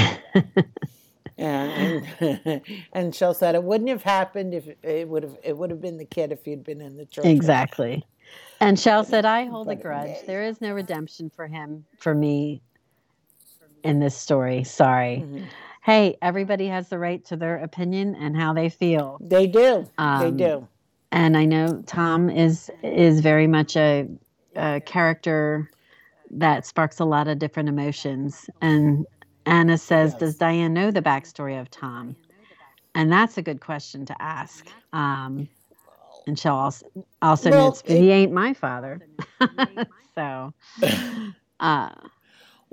[1.38, 2.62] And and,
[2.94, 5.98] and Shell said it wouldn't have happened if it would have it would have been
[5.98, 7.26] the kid if he'd been in the church.
[7.26, 8.06] exactly.
[8.60, 10.16] And Shell said, I hold a grudge.
[10.26, 12.62] There is no redemption for him, for me,
[13.84, 14.64] in this story.
[14.64, 15.26] Sorry.
[15.26, 15.48] Mhm.
[15.84, 19.18] Hey, everybody has the right to their opinion and how they feel.
[19.20, 19.86] They do.
[19.98, 20.68] they Um, do.
[21.12, 24.08] and I know Tom is is very much a,
[24.56, 25.70] a character
[26.32, 28.50] that sparks a lot of different emotions.
[28.62, 29.06] And
[29.46, 30.20] Anna says, yes.
[30.20, 32.16] "Does Diane know the backstory of Tom?"
[32.96, 34.68] And that's a good question to ask.
[34.94, 35.50] Um,
[36.28, 36.86] and she'll also
[37.22, 39.00] also well, notes, he ain't my father.
[40.16, 40.54] so,
[41.60, 41.90] uh,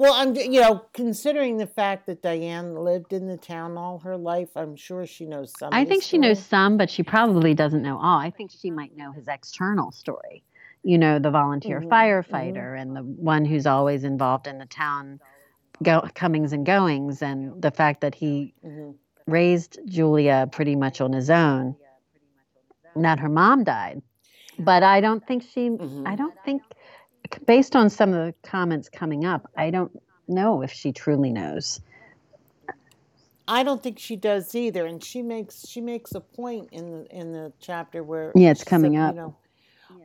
[0.01, 4.17] well, I'm you know considering the fact that Diane lived in the town all her
[4.17, 5.71] life, I'm sure she knows some.
[5.73, 8.19] I think she knows some, but she probably doesn't know all.
[8.19, 10.43] I think she might know his external story.
[10.83, 11.93] You know, the volunteer mm-hmm.
[11.93, 12.81] firefighter mm-hmm.
[12.81, 15.21] and the one who's always involved in the town
[15.83, 18.93] go, comings and goings, and the fact that he mm-hmm.
[19.27, 21.77] raised Julia pretty much on his own.
[22.95, 24.03] Not her mom died,
[24.59, 25.71] but I don't think she.
[25.71, 26.07] Mm-hmm.
[26.07, 26.63] I don't think
[27.47, 31.81] based on some of the comments coming up, I don't know if she truly knows.
[33.49, 37.17] I don't think she does either, and she makes she makes a point in the
[37.17, 39.15] in the chapter where yeah, it's coming said, up.
[39.15, 39.37] You know,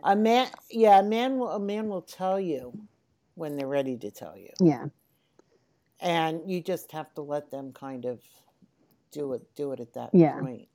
[0.04, 2.74] a man, yeah, a man will a man will tell you
[3.36, 4.50] when they're ready to tell you.
[4.60, 4.86] Yeah,
[6.00, 8.20] and you just have to let them kind of
[9.12, 10.40] do it do it at that yeah.
[10.40, 10.68] point.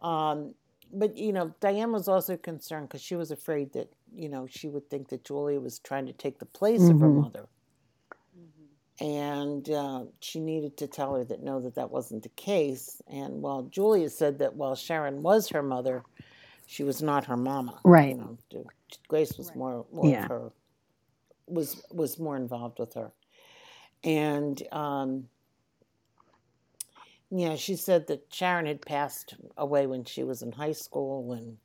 [0.00, 0.54] Um,
[0.92, 4.68] but you know, Diane was also concerned because she was afraid that you know she
[4.68, 6.94] would think that Julia was trying to take the place mm-hmm.
[6.94, 7.20] of her mm-hmm.
[7.20, 7.46] mother,
[8.38, 9.04] mm-hmm.
[9.04, 13.00] and uh, she needed to tell her that no, that that wasn't the case.
[13.08, 16.04] And while Julia said that while Sharon was her mother,
[16.66, 17.80] she was not her mama.
[17.84, 18.16] Right.
[18.16, 18.66] You know,
[19.08, 20.24] Grace was more more yeah.
[20.24, 20.52] of her
[21.46, 23.12] was was more involved with her,
[24.02, 24.62] and.
[24.72, 25.28] Um,
[27.30, 31.56] yeah, she said that Sharon had passed away when she was in high school, and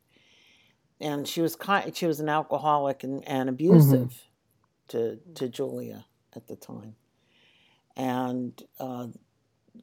[0.99, 4.87] and she was kind, she was an alcoholic and, and abusive mm-hmm.
[4.89, 6.05] to to Julia
[6.35, 6.95] at the time,
[7.95, 9.07] and uh,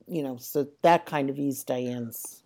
[0.06, 2.42] you know, so that kind of eased Diane's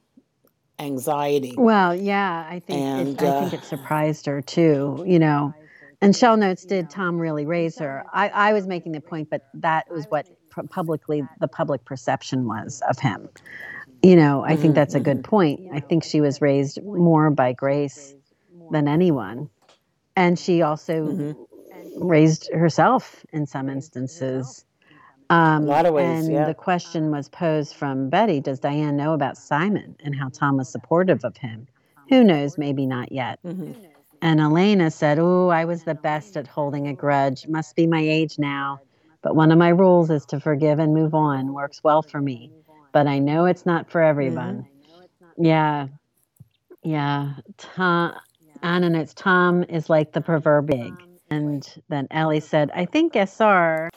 [0.78, 1.54] anxiety.
[1.56, 5.04] Well, yeah, I think and, it, I think it uh, surprised her too.
[5.06, 5.54] You know,
[6.00, 8.04] and Shell notes did Tom really raise her?
[8.12, 10.26] I, I was making the point, but that was what
[10.70, 13.28] publicly the public perception was of him.
[14.02, 15.30] You know, I think mm-hmm, that's a good mm-hmm.
[15.30, 15.60] point.
[15.72, 18.14] I think she was raised more by grace
[18.70, 19.50] than anyone.
[20.16, 22.06] And she also mm-hmm.
[22.06, 24.64] raised herself in some instances.
[25.28, 26.44] Um, a lot of ways, and yeah.
[26.46, 30.68] the question was posed from Betty Does Diane know about Simon and how Tom was
[30.68, 31.68] supportive of him?
[32.08, 32.58] Who knows?
[32.58, 33.38] Maybe not yet.
[33.46, 33.72] Mm-hmm.
[34.22, 37.46] And Elena said, Oh, I was the best at holding a grudge.
[37.46, 38.80] Must be my age now.
[39.22, 41.52] But one of my rules is to forgive and move on.
[41.52, 42.50] Works well for me.
[42.92, 44.66] But I know it's not for everyone.
[44.66, 45.44] Mm-hmm.
[45.44, 45.88] Yeah.
[46.82, 47.34] Yeah.
[47.58, 48.14] Tom,
[48.62, 50.94] Anna notes Tom is like the proverbial big.
[51.30, 53.90] And then Ellie said, I think SR,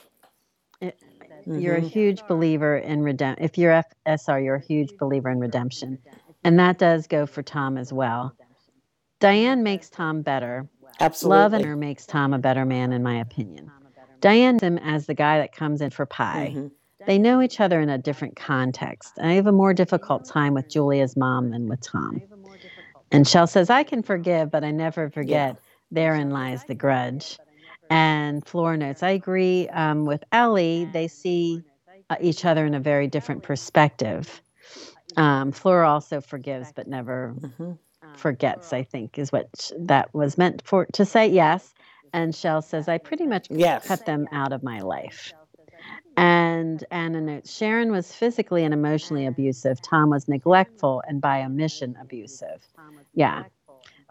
[0.80, 1.58] mm-hmm.
[1.58, 1.88] you're a mm-hmm.
[1.88, 3.44] huge believer in redemption.
[3.44, 5.98] If you're SR, you're a huge believer in redemption.
[6.44, 8.36] And that does go for Tom as well.
[9.18, 10.68] Diane makes Tom better.
[11.00, 11.38] Absolutely.
[11.38, 13.70] Love and her makes Tom a better man, in my opinion.
[14.24, 16.54] Diane him as the guy that comes in for pie.
[16.56, 16.68] Mm-hmm.
[17.06, 19.18] They know each other in a different context.
[19.20, 22.22] I have a more difficult time with Julia's mom than with Tom.
[23.12, 25.56] And Shell says, I can forgive, but I never forget.
[25.56, 25.60] Yeah.
[25.90, 27.38] Therein lies the grudge.
[27.90, 30.88] And Flora notes, I agree um, with Ellie.
[30.90, 31.62] They see
[32.08, 34.40] uh, each other in a very different perspective.
[35.18, 37.72] Um, Flora also forgives, but never mm-hmm
[38.16, 41.28] forgets, I think, is what that was meant for to say.
[41.28, 41.72] Yes.
[42.14, 43.88] And Shell says, I pretty much yes.
[43.88, 45.32] cut them out of my life.
[46.16, 49.82] And Anna notes Sharon was physically and emotionally abusive.
[49.82, 52.64] Tom was neglectful and by omission abusive.
[53.14, 53.42] Yeah.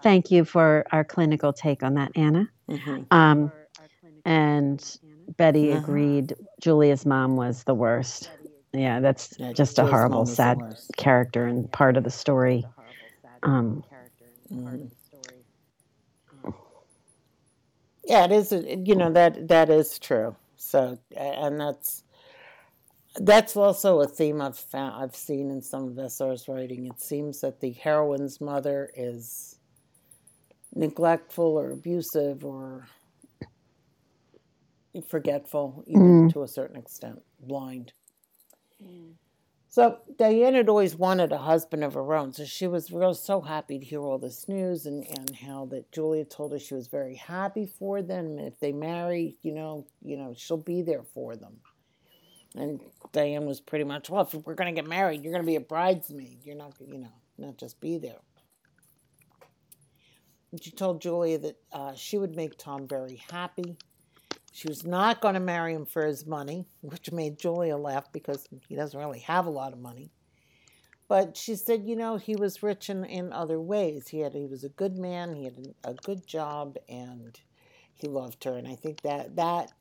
[0.02, 2.50] Thank you for our clinical take on that, Anna.
[2.70, 3.04] Mm-hmm.
[3.10, 3.54] Um,
[4.26, 5.00] and
[5.38, 5.78] Betty mm-hmm.
[5.78, 8.30] agreed Julia's mom was the worst.
[8.74, 10.58] Yeah, that's yeah, just a horrible, sad
[10.98, 12.66] character and part of the story.
[13.44, 13.86] Um,
[14.52, 14.88] mm-hmm.
[18.06, 18.52] Yeah, it is.
[18.52, 20.36] You know that that is true.
[20.58, 22.04] So, and that's
[23.16, 26.88] that's also a theme I've found I've seen in some of SR's writing.
[26.88, 29.58] It seems that the heroine's mother is
[30.74, 32.88] neglectful or abusive or
[35.08, 36.34] forgetful, even mm.
[36.34, 37.94] to a certain extent, blind.
[38.84, 39.14] Mm.
[39.74, 43.42] So Diane had always wanted a husband of her own, so she was real so
[43.42, 46.86] happy to hear all this news and, and how that Julia told her she was
[46.86, 48.38] very happy for them.
[48.38, 51.54] If they marry, you know, you know, she'll be there for them.
[52.56, 52.82] And
[53.14, 55.56] Diane was pretty much, well, if we're going to get married, you're going to be
[55.56, 56.46] a bridesmaid.
[56.46, 58.22] You're not, you know, not just be there.
[60.52, 63.80] And she told Julia that uh, she would make Tom very happy
[64.54, 68.48] she was not going to marry him for his money, which made Julia laugh because
[68.70, 70.12] he doesn't really have a lot of money.
[71.08, 74.08] but she said, you know, he was rich in, in other ways.
[74.08, 75.34] He had he was a good man.
[75.34, 77.40] He had a, good job, and
[77.96, 78.56] he loved her.
[78.56, 79.72] And I think that that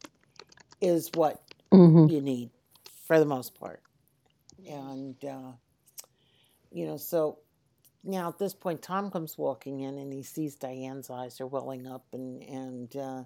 [0.81, 2.11] is what mm-hmm.
[2.11, 2.51] you need
[3.07, 3.83] for the most part.
[4.67, 5.53] And uh,
[6.71, 7.41] you know, so
[8.05, 11.87] now at this point, Tom comes walking in and he sees Diane's eyes are welling
[11.87, 13.23] up, and and uh,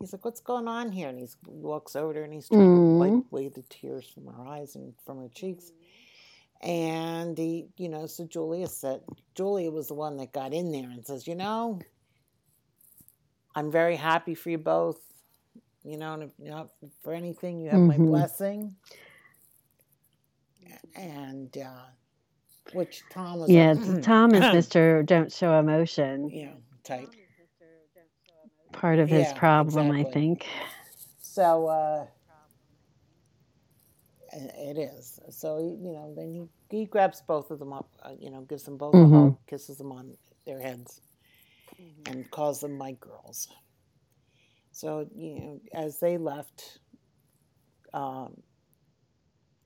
[0.00, 2.60] he's like, "What's going on here?" And he walks over to her and he's trying
[2.60, 3.02] mm-hmm.
[3.02, 5.72] to wipe away the tears from her eyes and from her cheeks.
[6.62, 9.02] And he, you know, so Julia said,
[9.34, 11.80] Julia was the one that got in there and says, you know,
[13.54, 15.00] I'm very happy for you both.
[15.82, 16.70] You know, if not
[17.02, 18.02] for anything, you have mm-hmm.
[18.02, 18.76] my blessing.
[20.96, 21.86] And uh,
[22.72, 23.50] which Tom was.
[23.50, 26.30] Yeah, like, Tom is Mister Don't Show Emotion.
[26.30, 26.52] Yeah,
[26.84, 27.10] type.
[28.74, 30.10] Part of his yeah, problem, exactly.
[30.10, 30.46] I think.
[31.20, 32.06] So uh,
[34.34, 35.20] it is.
[35.30, 37.88] So you know, then he he grabs both of them up.
[38.02, 39.14] Uh, you know, gives them both mm-hmm.
[39.14, 41.00] a hug, kisses them on their heads,
[41.80, 42.12] mm-hmm.
[42.12, 43.48] and calls them my girls.
[44.72, 46.78] So you know, as they left,
[47.92, 48.42] um,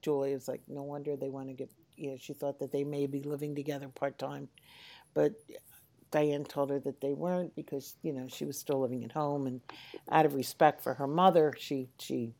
[0.03, 2.85] Julie was like, "No wonder they want to get." You know, she thought that they
[2.85, 4.49] may be living together part time,
[5.15, 5.33] but
[6.11, 9.47] Diane told her that they weren't because you know she was still living at home,
[9.47, 9.61] and
[10.11, 12.33] out of respect for her mother, she she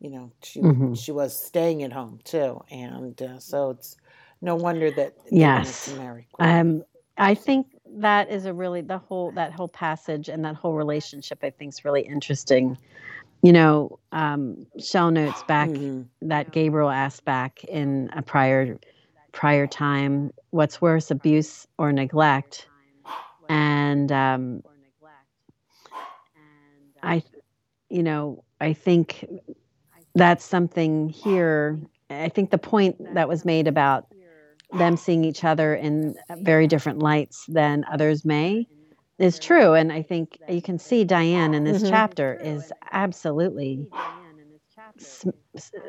[0.00, 0.94] you know she mm-hmm.
[0.94, 3.96] she was staying at home too, and uh, so it's
[4.40, 5.92] no wonder that yes,
[6.38, 6.84] um,
[7.16, 11.38] I think that is a really the whole that whole passage and that whole relationship
[11.42, 12.76] I think is really interesting.
[13.42, 16.28] You know, um, Shell notes back mm-hmm.
[16.28, 18.78] that Gabriel asked back in a prior
[19.34, 22.68] prior time, what's worse, abuse or neglect?
[23.48, 24.62] And um,
[27.02, 27.22] I,
[27.90, 29.24] you know, I think
[30.14, 31.78] that's something here.
[32.08, 34.06] I think the point that was made about
[34.72, 38.66] them seeing each other in very different lights than others may
[39.18, 39.74] is true.
[39.74, 41.90] And I think you can see Diane in this mm-hmm.
[41.90, 43.86] chapter is absolutely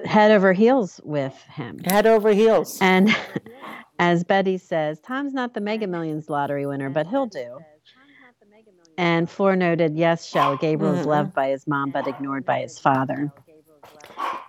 [0.05, 1.79] head over heels with him.
[1.79, 2.77] Head over heels.
[2.81, 3.15] And
[3.99, 7.59] as Betty says, Tom's not the Mega Millions lottery winner, but he'll do.
[8.97, 11.09] And Floor noted, yes, Shell, Gabriel's mm-hmm.
[11.09, 13.31] loved by his mom, but ignored by his father.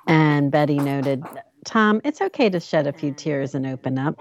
[0.07, 1.25] And Betty noted,
[1.65, 4.21] Tom, it's okay to shed a few tears and open up.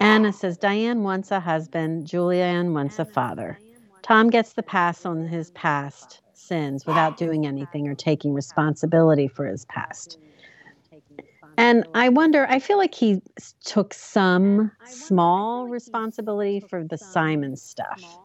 [0.00, 3.58] Anna says, Diane wants a husband, Julianne wants a father.
[4.02, 9.46] Tom gets the pass on his past sins without doing anything or taking responsibility for
[9.46, 10.18] his past.
[11.56, 13.22] And I wonder, I feel like he
[13.64, 18.18] took some small responsibility for the Simon stuff.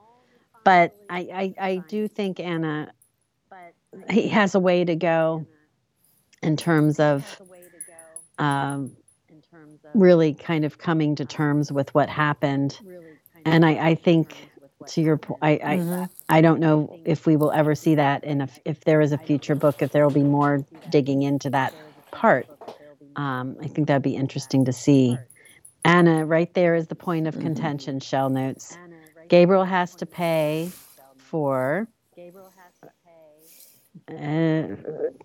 [0.63, 2.91] But I, I, I do think Anna,
[4.09, 5.45] he has a way to go
[6.41, 7.39] in terms of
[8.39, 8.91] um,
[9.93, 12.79] really kind of coming to terms with what happened.
[13.45, 14.48] And I, I think
[14.87, 16.03] to your point, I, I, mm-hmm.
[16.29, 19.17] I don't know if we will ever see that and if, if there is a
[19.17, 21.73] future book, if there will be more digging into that
[22.11, 22.47] part.
[23.15, 25.17] Um, I think that'd be interesting to see.
[25.83, 27.43] Anna, right there is the point of mm-hmm.
[27.43, 28.77] contention, Shell notes.
[29.27, 30.71] Gabriel has to pay
[31.17, 31.87] for.
[34.07, 34.75] Uh,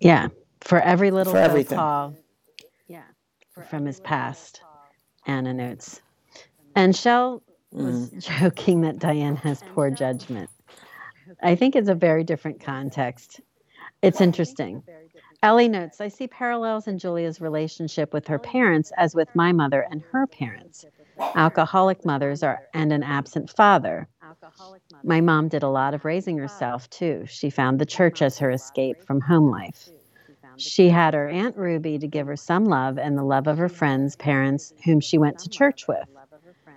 [0.01, 0.29] yeah,
[0.61, 1.79] for every little for everything.
[1.79, 2.15] call.
[2.87, 3.03] Yeah,
[3.69, 4.61] from his past.
[5.27, 6.01] Anna notes.
[6.77, 7.43] And Shell
[7.83, 8.41] was mm.
[8.41, 10.51] joking that Diane has poor judgment.
[11.43, 13.41] I think it's a very different context.
[14.03, 14.83] It's interesting.
[15.43, 19.87] Ellie notes, I see parallels in Julia's relationship with her parents as with my mother
[19.91, 20.87] and her parents.
[21.35, 24.09] Alcoholic mothers are and an absent father.
[25.03, 27.25] My mom did a lot of raising herself too.
[27.27, 29.89] She found the church as her escape from home life.
[30.57, 33.69] She had her Aunt Ruby to give her some love and the love of her
[33.69, 36.09] friends, parents, whom she went to church with.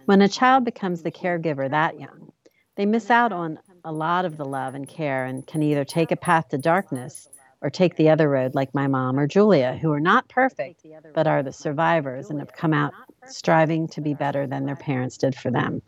[0.08, 2.32] When a child becomes the caregiver that young,
[2.78, 6.12] they miss out on a lot of the love and care and can either take
[6.12, 7.28] a path to darkness
[7.60, 11.28] or take the other road, like my mom or Julia, who are not perfect, but
[11.28, 12.93] are the survivors and have come out
[13.26, 15.82] striving to be better than their parents did for them.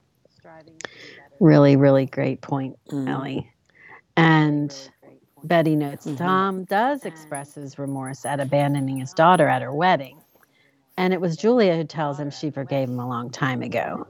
[1.39, 3.07] Really, really great point, mm.
[3.07, 3.49] Ellie.
[4.17, 4.75] And
[5.45, 6.17] Betty notes mm-hmm.
[6.17, 10.19] Tom does express his remorse at abandoning his daughter at her wedding.
[10.99, 14.05] And it was Julia who tells him she forgave him a long time ago.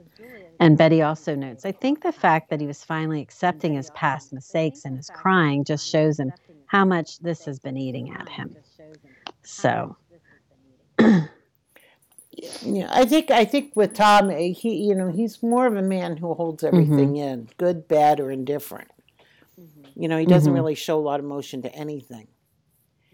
[0.59, 4.33] And Betty also notes I think the fact that he was finally accepting his past
[4.33, 6.33] mistakes and his crying just shows him
[6.65, 8.55] how much this has been eating at him.
[9.43, 9.97] So.
[10.99, 11.27] yeah,
[12.89, 16.17] I think I think with Tom, eh, he you know he's more of a man
[16.17, 17.15] who holds everything mm-hmm.
[17.15, 18.89] in, good, bad, or indifferent.
[19.95, 20.59] You know, he doesn't mm-hmm.
[20.59, 22.27] really show a lot of emotion to anything.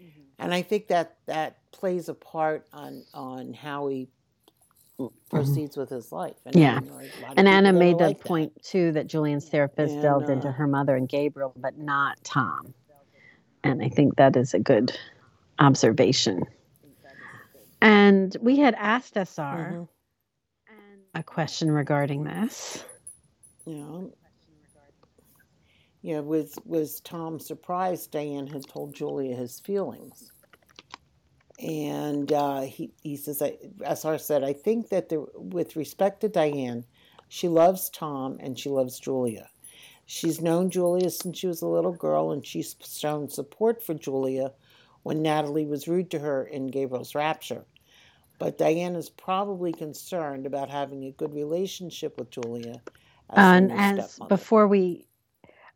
[0.02, 0.20] Mm-hmm.
[0.38, 4.08] And I think that that plays a part on on how he
[4.98, 5.14] mm-hmm.
[5.30, 6.36] proceeds with his life.
[6.46, 6.80] And yeah.
[6.90, 8.64] Like, and Anna made the like point that.
[8.64, 12.74] too that Julian's therapist and, delved uh, into her mother and Gabriel, but not Tom.
[13.62, 14.96] And I think that is a good
[15.58, 16.44] observation.
[17.82, 19.82] And we had asked SR mm-hmm.
[21.14, 22.84] a question regarding this.
[23.66, 24.02] Yeah.
[26.02, 30.30] Yeah, was was Tom surprised Diane had told Julia his feelings?
[31.58, 36.28] And uh, he, he says, I, SR said, I think that the, with respect to
[36.28, 36.84] Diane,
[37.28, 39.48] she loves Tom and she loves Julia.
[40.06, 44.52] She's known Julia since she was a little girl, and she's shown support for Julia
[45.02, 47.64] when Natalie was rude to her in Gabriel's rapture.
[48.38, 52.80] But Diane is probably concerned about having a good relationship with Julia.
[53.30, 55.06] As and as before we,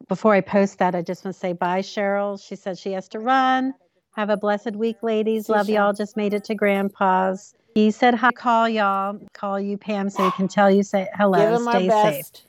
[0.09, 2.41] before I post that, I just want to say bye, Cheryl.
[2.41, 3.75] She said she has to run.
[4.17, 5.49] Have a blessed week, ladies.
[5.49, 5.93] Love y'all.
[5.93, 7.55] Just made it to Grandpa's.
[7.75, 8.33] He said hi.
[8.33, 9.19] Call y'all.
[9.33, 11.39] Call you, Pam, so he can tell you say hello.
[11.39, 12.45] Give him Stay safe.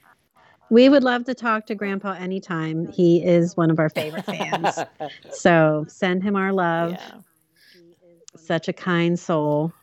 [0.72, 2.88] We would love to talk to Grandpa anytime.
[2.88, 4.80] He is one of our favorite fans.
[5.32, 6.94] so send him our love.
[6.94, 7.20] Yeah.
[8.38, 9.74] Such a kind soul.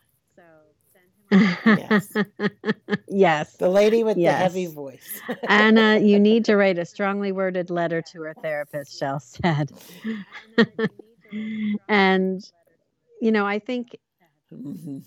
[1.31, 2.15] yes.
[3.09, 3.57] yes.
[3.57, 4.33] The lady with yes.
[4.33, 5.21] the heavy voice.
[5.49, 9.71] Anna, you need to write a strongly worded letter to her therapist, Shell said.
[11.89, 12.51] And,
[13.21, 13.97] you know, I think
[14.53, 14.99] mm-hmm.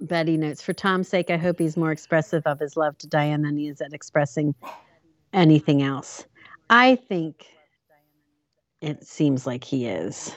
[0.00, 3.42] Betty notes for Tom's sake, I hope he's more expressive of his love to Diane
[3.42, 4.54] than he is at expressing
[5.32, 6.26] anything else.
[6.70, 7.46] I think
[8.80, 10.34] it seems like he is.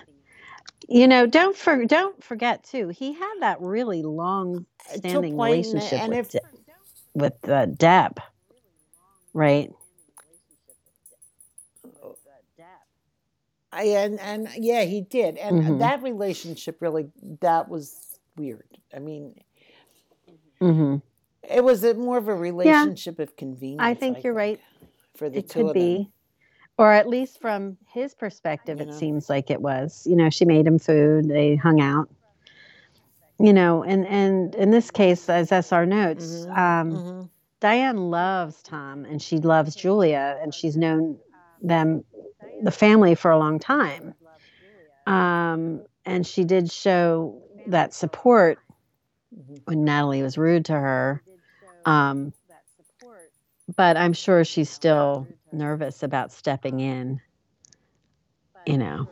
[0.90, 2.90] You know, don't for, don't forget too.
[2.90, 6.42] He had that really long standing relationship with, if,
[7.14, 8.20] with uh, Deb,
[9.34, 9.72] right?
[13.82, 15.78] And and yeah, he did, and mm-hmm.
[15.80, 17.08] that relationship really
[17.42, 18.78] that was weird.
[18.96, 19.36] I mean,
[20.62, 20.98] mm-hmm.
[21.44, 23.24] it was a, more of a relationship yeah.
[23.24, 23.82] of convenience.
[23.82, 24.60] I think I you're think.
[24.60, 24.60] right
[25.16, 26.10] for the it could be
[26.78, 28.94] or at least from his perspective you it know.
[28.94, 32.10] seems like it was you know she made him food they hung out
[33.40, 36.52] you know and and in this case as sr notes mm-hmm.
[36.52, 37.22] Um, mm-hmm.
[37.60, 41.18] diane loves tom and she loves julia and she's known
[41.62, 42.04] them
[42.64, 44.14] the family for a long time
[45.06, 48.60] um, and she did show that support
[49.66, 51.22] when natalie was rude to her
[51.86, 52.34] um,
[53.76, 57.20] but I'm sure she's still nervous about stepping in.
[58.66, 59.10] You know,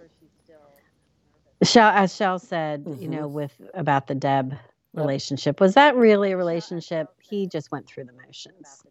[1.64, 3.02] Shell, as Shell said, mm-hmm.
[3.02, 4.54] you know, with about the Deb
[4.94, 7.08] relationship, was that really a relationship?
[7.22, 8.84] He just went through the motions.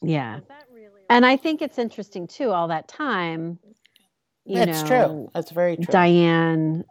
[0.00, 0.40] Yeah,
[1.12, 2.50] and I think it's interesting too.
[2.50, 3.58] All that time,
[4.44, 5.30] you That's know, true.
[5.34, 5.86] That's very true.
[5.90, 6.84] Diane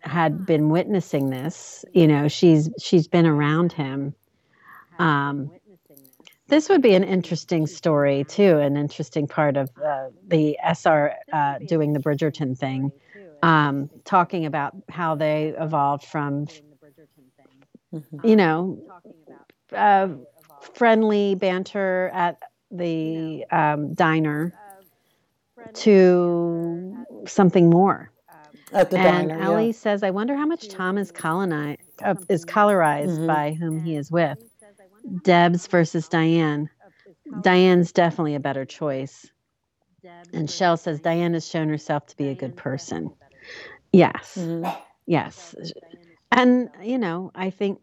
[0.00, 1.84] had been witnessing this.
[1.92, 4.14] You know, she's she's been around him.
[4.98, 5.50] Um,
[6.48, 11.58] this would be an interesting story too, an interesting part of uh, the SR uh,
[11.66, 12.90] doing the Bridgerton thing,
[13.42, 16.46] um, talking about how they evolved from,
[18.24, 18.78] you know,
[19.74, 20.08] uh,
[20.74, 22.38] friendly banter at
[22.70, 24.54] the um, diner
[25.74, 28.10] to something more.
[28.72, 29.72] At the and diner, Ellie yeah.
[29.72, 33.26] says, "I wonder how much Tom is colonized, uh, is colorized mm-hmm.
[33.26, 34.38] by whom he is with."
[35.22, 36.68] Debs versus Diane.
[37.40, 39.30] Diane's definitely a better choice.
[40.32, 43.10] And Shell says Diane has shown herself to be a good person.
[43.92, 44.36] Yes.
[44.38, 44.68] Mm-hmm.
[45.06, 45.54] Yes.
[46.30, 47.80] And, you know, I think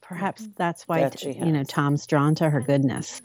[0.00, 3.20] perhaps that's why, that you know, Tom's drawn to her goodness.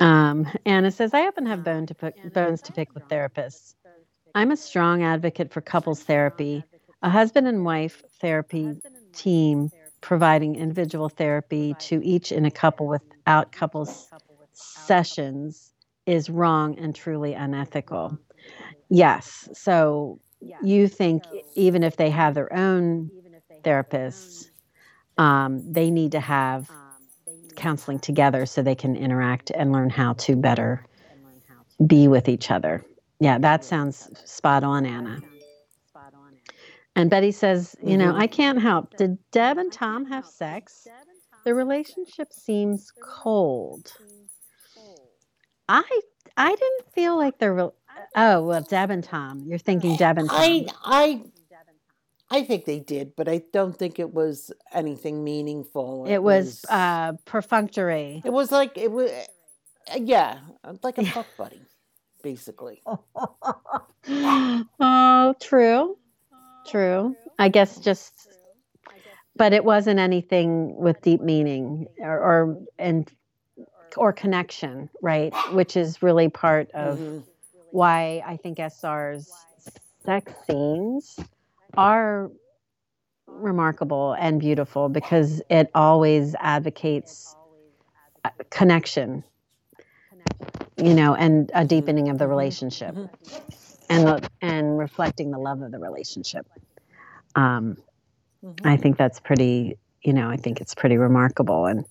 [0.00, 3.74] Um, Anna says, I often have bone to pick, bones to pick with therapists.
[4.34, 6.64] I'm a strong advocate for couples therapy.
[7.02, 8.80] A husband and wife therapy
[9.12, 14.08] team providing individual therapy to each in a couple without couples
[14.52, 15.72] sessions
[16.06, 18.18] is wrong and truly unethical.
[18.90, 19.48] Yes.
[19.54, 20.20] So
[20.62, 23.10] you think even if they have their own
[23.64, 24.50] therapists,
[25.16, 26.70] um, they need to have
[27.56, 30.84] counseling together so they can interact and learn how to better
[31.86, 32.84] be with each other.
[33.20, 35.20] Yeah, that sounds spot on, Anna.
[36.96, 38.20] And Betty says, You know, mm-hmm.
[38.20, 38.96] I can't help.
[38.96, 40.86] Did Deb and Tom have sex?
[41.44, 43.92] The relationship seems cold.
[45.68, 46.00] I
[46.36, 47.74] I didn't feel like the real.
[48.16, 49.44] Oh well, Deb and Tom.
[49.46, 50.38] You're thinking Deb and Tom.
[50.40, 51.22] I I
[52.30, 56.06] I think they did, but I don't think it was anything meaningful.
[56.06, 58.22] It, it was, was uh, perfunctory.
[58.24, 60.38] It was like it was, uh, yeah,
[60.82, 61.60] like a fuck buddy,
[62.22, 62.82] basically.
[64.08, 65.98] oh, true.
[66.66, 67.14] True.
[67.38, 68.28] I guess just
[69.36, 73.10] but it wasn't anything with deep meaning or, or and
[73.96, 75.32] or connection, right?
[75.52, 77.18] Which is really part of mm-hmm.
[77.70, 79.30] why I think SR's
[80.04, 81.18] sex scenes
[81.76, 82.30] are
[83.26, 87.34] remarkable and beautiful because it always advocates
[88.50, 89.24] connection
[90.76, 92.96] you know and a deepening of the relationship
[93.90, 96.46] and and reflecting the love of the relationship
[97.36, 97.76] um,
[98.44, 98.66] mm-hmm.
[98.66, 101.84] i think that's pretty you know i think it's pretty remarkable and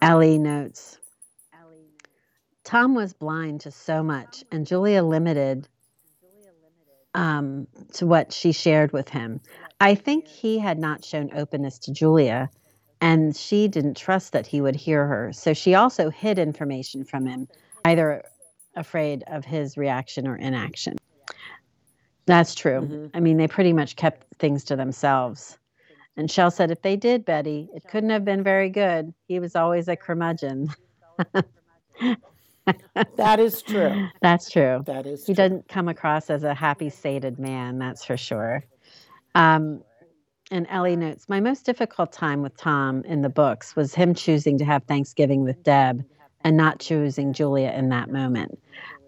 [0.00, 0.98] ellie notes
[2.64, 5.68] tom was blind to so much and julia limited
[7.14, 9.40] um, to what she shared with him.
[9.80, 12.50] I think he had not shown openness to Julia,
[13.00, 15.32] and she didn't trust that he would hear her.
[15.32, 17.48] So she also hid information from him,
[17.84, 18.24] either
[18.76, 20.96] afraid of his reaction or inaction.
[22.26, 22.82] That's true.
[22.82, 23.06] Mm-hmm.
[23.16, 25.58] I mean, they pretty much kept things to themselves.
[26.16, 29.12] And Shell said, if they did, Betty, it couldn't have been very good.
[29.26, 30.68] He was always a curmudgeon.
[33.16, 34.08] that is true.
[34.20, 34.82] That's true.
[34.86, 35.26] That is.
[35.26, 35.44] He true.
[35.44, 37.78] doesn't come across as a happy, sated man.
[37.78, 38.64] That's for sure.
[39.34, 39.82] Um,
[40.50, 44.58] and Ellie notes, my most difficult time with Tom in the books was him choosing
[44.58, 46.04] to have Thanksgiving with Deb
[46.44, 48.58] and not choosing Julia in that moment.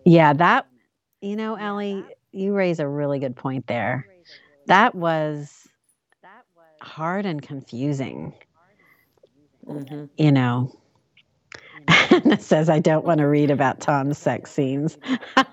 [0.05, 0.67] Yeah, that,
[1.21, 4.09] you know, Ellie, you raise a really good point there.
[4.67, 5.69] That was
[6.81, 8.33] hard and confusing.
[9.67, 10.07] Mm-hmm.
[10.17, 10.73] You know,
[12.11, 14.99] Anna says, I don't want to read about Tom's sex scenes.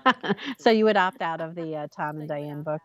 [0.58, 2.80] so you would opt out of the uh, Tom and Diane book.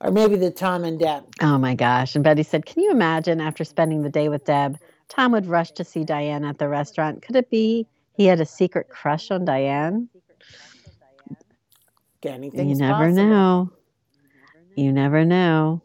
[0.00, 1.24] or maybe the Tom and Deb.
[1.42, 2.14] Oh my gosh.
[2.14, 4.78] And Betty said, Can you imagine after spending the day with Deb,
[5.08, 7.22] Tom would rush to see Diane at the restaurant?
[7.22, 7.86] Could it be
[8.16, 10.08] he had a secret crush on Diane?
[12.24, 13.26] Anything's you never possible.
[13.28, 13.72] know.
[14.74, 15.80] You never know.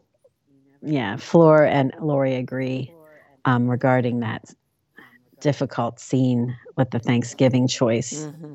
[0.82, 2.92] Yeah, Floor and Lori agree
[3.44, 4.54] um, regarding that
[5.40, 8.24] difficult scene with the Thanksgiving choice.
[8.24, 8.54] Mm-hmm.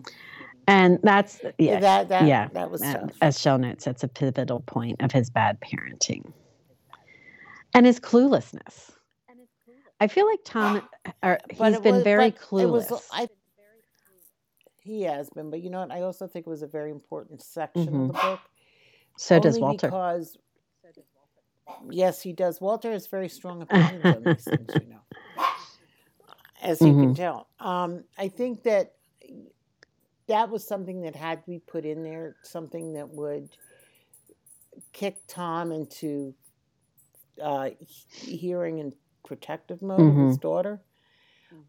[0.70, 3.12] And that's yeah, that, that, yeah, that was tough.
[3.22, 6.34] As Shell notes, that's a pivotal point of his bad parenting
[7.74, 8.92] and his cluelessness.
[10.00, 10.88] I feel like Tom,
[11.24, 12.92] or, he's been was, very clueless.
[12.92, 13.28] Was, I,
[14.82, 15.92] he has been, but you know what?
[15.92, 18.02] I also think it was a very important section mm-hmm.
[18.02, 18.40] of the book.
[19.18, 19.88] So does Walter.
[19.88, 20.38] Because
[21.90, 22.62] Yes, he does.
[22.62, 25.46] Walter has very strong opinions on these things, you know,
[26.62, 27.02] as you mm-hmm.
[27.02, 27.48] can tell.
[27.60, 28.94] Um, I think that
[30.28, 33.50] that was something that had to be put in there, something that would
[34.94, 36.34] kick Tom into
[37.42, 37.70] uh,
[38.12, 38.94] hearing and
[39.26, 40.22] protective mode mm-hmm.
[40.22, 40.48] of his mm-hmm.
[40.48, 40.82] daughter.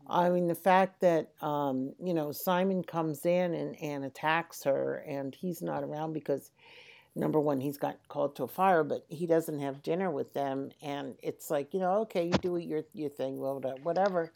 [0.08, 5.04] I mean, the fact that, um, you know, Simon comes in and, and attacks her
[5.06, 6.50] and he's not around because
[7.18, 10.70] number one, he's got called to a fire, but he doesn't have dinner with them.
[10.82, 14.32] And it's like, you know, okay, you do your, your thing, whatever.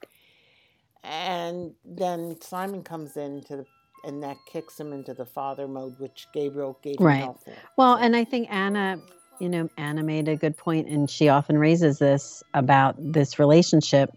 [1.05, 3.67] And then Simon comes into the,
[4.05, 7.35] and that kicks him into the father mode, which Gabriel gave him right.
[7.45, 7.53] for.
[7.77, 8.99] Well, and I think Anna,
[9.39, 14.17] you know, Anna made a good point, and she often raises this about this relationship.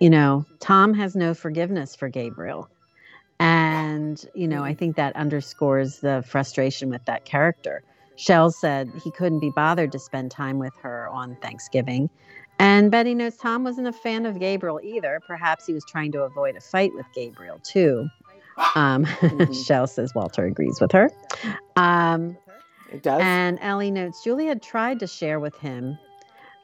[0.00, 2.68] You know, Tom has no forgiveness for Gabriel.
[3.38, 4.78] And, you know, I mm-hmm.
[4.78, 7.82] think that underscores the frustration with that character.
[8.16, 12.10] Shell said he couldn't be bothered to spend time with her on Thanksgiving.
[12.58, 15.20] And Betty notes Tom wasn't a fan of Gabriel either.
[15.26, 18.08] Perhaps he was trying to avoid a fight with Gabriel, too.
[18.74, 19.52] Um, mm-hmm.
[19.52, 21.10] Shell says Walter agrees with her.
[21.76, 22.36] Um,
[22.90, 23.20] it does.
[23.22, 25.98] And Ellie notes Julie had tried to share with him.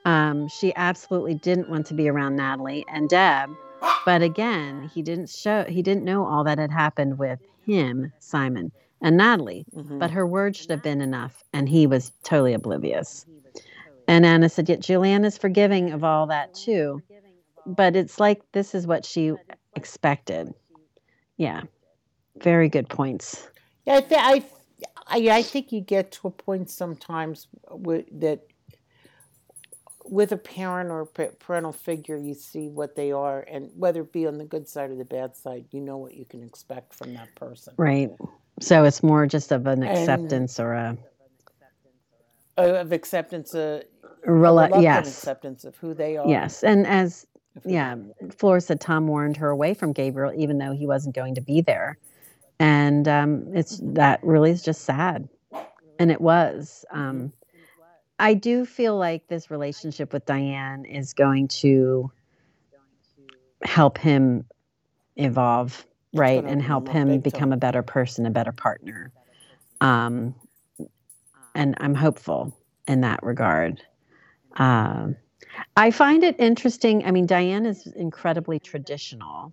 [0.05, 3.51] Um, she absolutely didn't want to be around Natalie and Deb.
[4.05, 8.73] But again, he didn't show he didn't know all that had happened with him, Simon
[9.03, 9.99] and Natalie, mm-hmm.
[9.99, 13.27] but her words should have been enough, and he was totally oblivious.
[14.09, 17.03] And Anna said, Yet Julianne is forgiving of all that too.
[17.65, 19.33] But it's like this is what she
[19.77, 20.53] expected.
[21.37, 21.63] Yeah.
[22.41, 23.49] Very good points.
[23.87, 24.45] Yeah, I, th- I,
[25.07, 28.47] I, I think you get to a point sometimes with, that
[30.05, 34.27] with a parent or parental figure, you see what they are, and whether it be
[34.27, 37.15] on the good side or the bad side, you know what you can expect from
[37.15, 37.75] that person.
[37.77, 38.11] Right.
[38.61, 40.97] So it's more just of an acceptance and, or a
[42.57, 43.83] of acceptance, a,
[44.25, 46.29] Rel- a yes, acceptance of who they are.
[46.29, 47.27] Yes, and as
[47.65, 47.97] yeah,
[48.37, 51.61] Flora said, Tom warned her away from Gabriel, even though he wasn't going to be
[51.61, 51.99] there,
[52.59, 55.29] and um, it's that really is just sad,
[55.99, 56.85] and it was.
[56.93, 57.33] Um,
[58.19, 62.13] I do feel like this relationship with Diane is going to
[63.65, 64.45] help him
[65.17, 65.85] evolve
[66.15, 69.13] right and help him become a better person a better partner
[69.81, 70.35] um,
[71.55, 72.57] and i'm hopeful
[72.87, 73.83] in that regard.
[74.57, 75.17] Um,
[75.77, 77.05] I find it interesting.
[77.05, 79.53] I mean, Diane is incredibly traditional.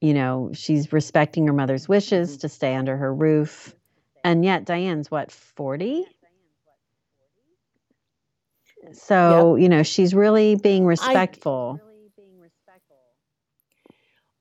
[0.00, 2.40] You know, she's respecting her mother's wishes mm-hmm.
[2.40, 3.74] to stay under her roof.
[4.24, 6.04] And yet, Diane's what, 40?
[8.92, 9.62] So, yep.
[9.62, 11.80] you know, she's really being respectful.
[11.80, 11.91] I,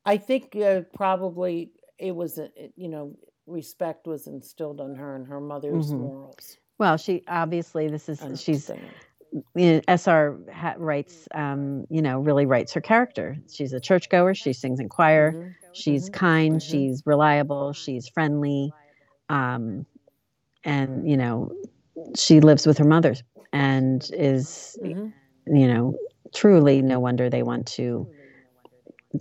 [0.05, 3.15] I think uh, probably it was, a, you know,
[3.47, 6.01] respect was instilled on her and her mother's mm-hmm.
[6.01, 6.57] morals.
[6.79, 8.71] Well, she obviously, this is, she's
[9.55, 13.37] you know, SR ha- writes, um, you know, really writes her character.
[13.51, 14.33] She's a churchgoer.
[14.33, 15.31] She sings in choir.
[15.31, 15.49] Mm-hmm.
[15.73, 16.19] She's mm-hmm.
[16.19, 16.55] kind.
[16.55, 16.71] Mm-hmm.
[16.71, 17.73] She's reliable.
[17.73, 18.73] She's friendly,
[19.29, 19.85] um,
[20.63, 21.51] and you know,
[22.15, 23.15] she lives with her mother
[23.53, 25.55] and is, mm-hmm.
[25.55, 25.95] you know,
[26.33, 28.07] truly no wonder they want to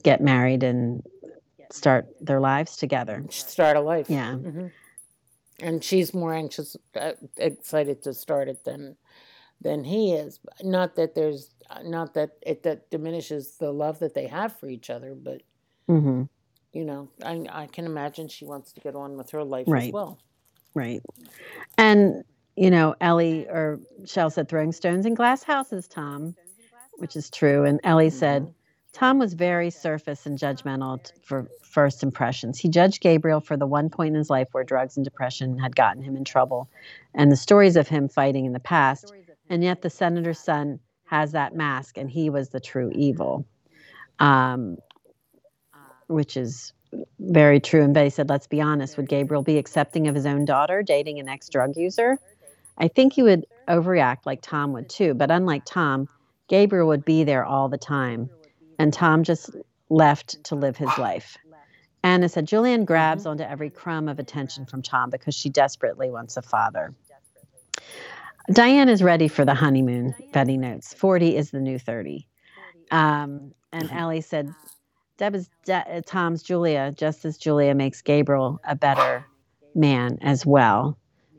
[0.03, 1.03] get married and
[1.71, 3.25] start their lives together.
[3.31, 4.09] Start a life.
[4.09, 4.33] Yeah.
[4.33, 4.67] Mm-hmm.
[5.61, 8.97] And she's more anxious, uh, excited to start it than
[9.61, 10.41] than he is.
[10.63, 11.51] Not that there's
[11.83, 15.43] not that it that diminishes the love that they have for each other, but
[15.89, 16.23] mm-hmm.
[16.73, 19.89] you know, I I can imagine she wants to get on with her life right.
[19.89, 20.19] as well.
[20.75, 21.03] Right.
[21.77, 22.25] And
[22.57, 26.35] you know, Ellie or Shell said throwing stones in glass houses, Tom,
[26.95, 27.65] which is true.
[27.65, 28.19] And Ellie mm-hmm.
[28.19, 28.55] said
[28.93, 32.59] Tom was very surface and judgmental for first impressions.
[32.59, 35.77] He judged Gabriel for the one point in his life where drugs and depression had
[35.77, 36.69] gotten him in trouble,
[37.15, 39.13] and the stories of him fighting in the past
[39.49, 43.45] and yet the senator's son has that mask and he was the true evil.
[44.19, 44.79] Um,
[46.07, 46.73] which is
[47.21, 50.45] very true and betty said let's be honest would gabriel be accepting of his own
[50.45, 52.19] daughter dating an ex-drug user?
[52.79, 56.09] I think he would overreact like tom would too but unlike tom
[56.49, 58.29] gabriel would be there all the time
[58.81, 59.51] and tom just
[59.89, 61.37] left to live his life
[62.03, 62.85] anna said julianne mm-hmm.
[62.85, 66.95] grabs onto every crumb of attention from tom because she desperately wants a father
[68.53, 70.93] Diane is ready for the honeymoon, Betty notes.
[70.95, 72.27] 40 is the new 30.
[72.91, 73.97] Um, and mm-hmm.
[73.97, 74.53] Ellie said,
[75.19, 79.25] Deb is De- Tom's Julia, just as Julia makes Gabriel a better
[79.75, 80.99] man as well.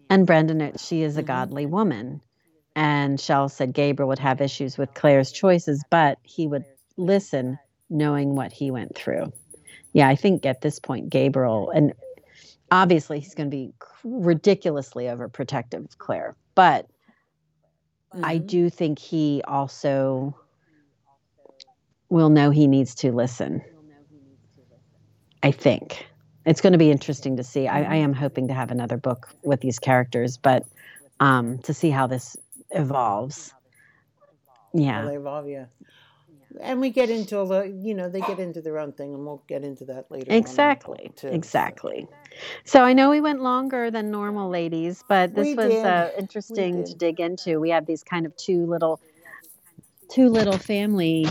[0.09, 1.27] And Brenda notes she is a mm-hmm.
[1.27, 2.22] godly woman.
[2.76, 6.63] And Shell said Gabriel would have issues with Claire's choices, but he would
[7.02, 7.60] listen
[7.90, 9.32] knowing what he went through.
[9.94, 11.94] Yeah, I think at this point, Gabriel, and
[12.72, 13.73] obviously he's going to be
[14.03, 16.88] ridiculously overprotective of Claire, but
[18.14, 18.23] mm-hmm.
[18.23, 20.36] I do think he also
[22.10, 23.61] will know he needs to listen.
[25.44, 26.06] I think
[26.45, 27.68] it's going to be interesting to see.
[27.68, 30.65] I, I, am hoping to have another book with these characters, but
[31.19, 32.38] um, to see how this
[32.72, 33.53] evolves.
[34.73, 35.48] Yeah, they evolve.
[35.48, 35.65] Yeah,
[36.60, 39.26] and we get into a little, you know, they get into their own thing, and
[39.26, 40.32] we'll get into that later.
[40.32, 41.11] Exactly.
[41.15, 42.07] Too, exactly.
[42.65, 46.84] So I know we went longer than normal, ladies, but this we was uh, interesting
[46.86, 47.60] to dig into.
[47.60, 48.99] We have these kind of two little,
[50.10, 51.28] two little family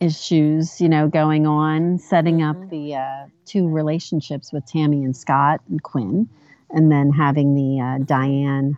[0.00, 2.68] issues, you know, going on, setting up mm-hmm.
[2.68, 6.28] the uh, two relationships with Tammy and Scott and Quinn,
[6.70, 8.76] and then having the uh, Diane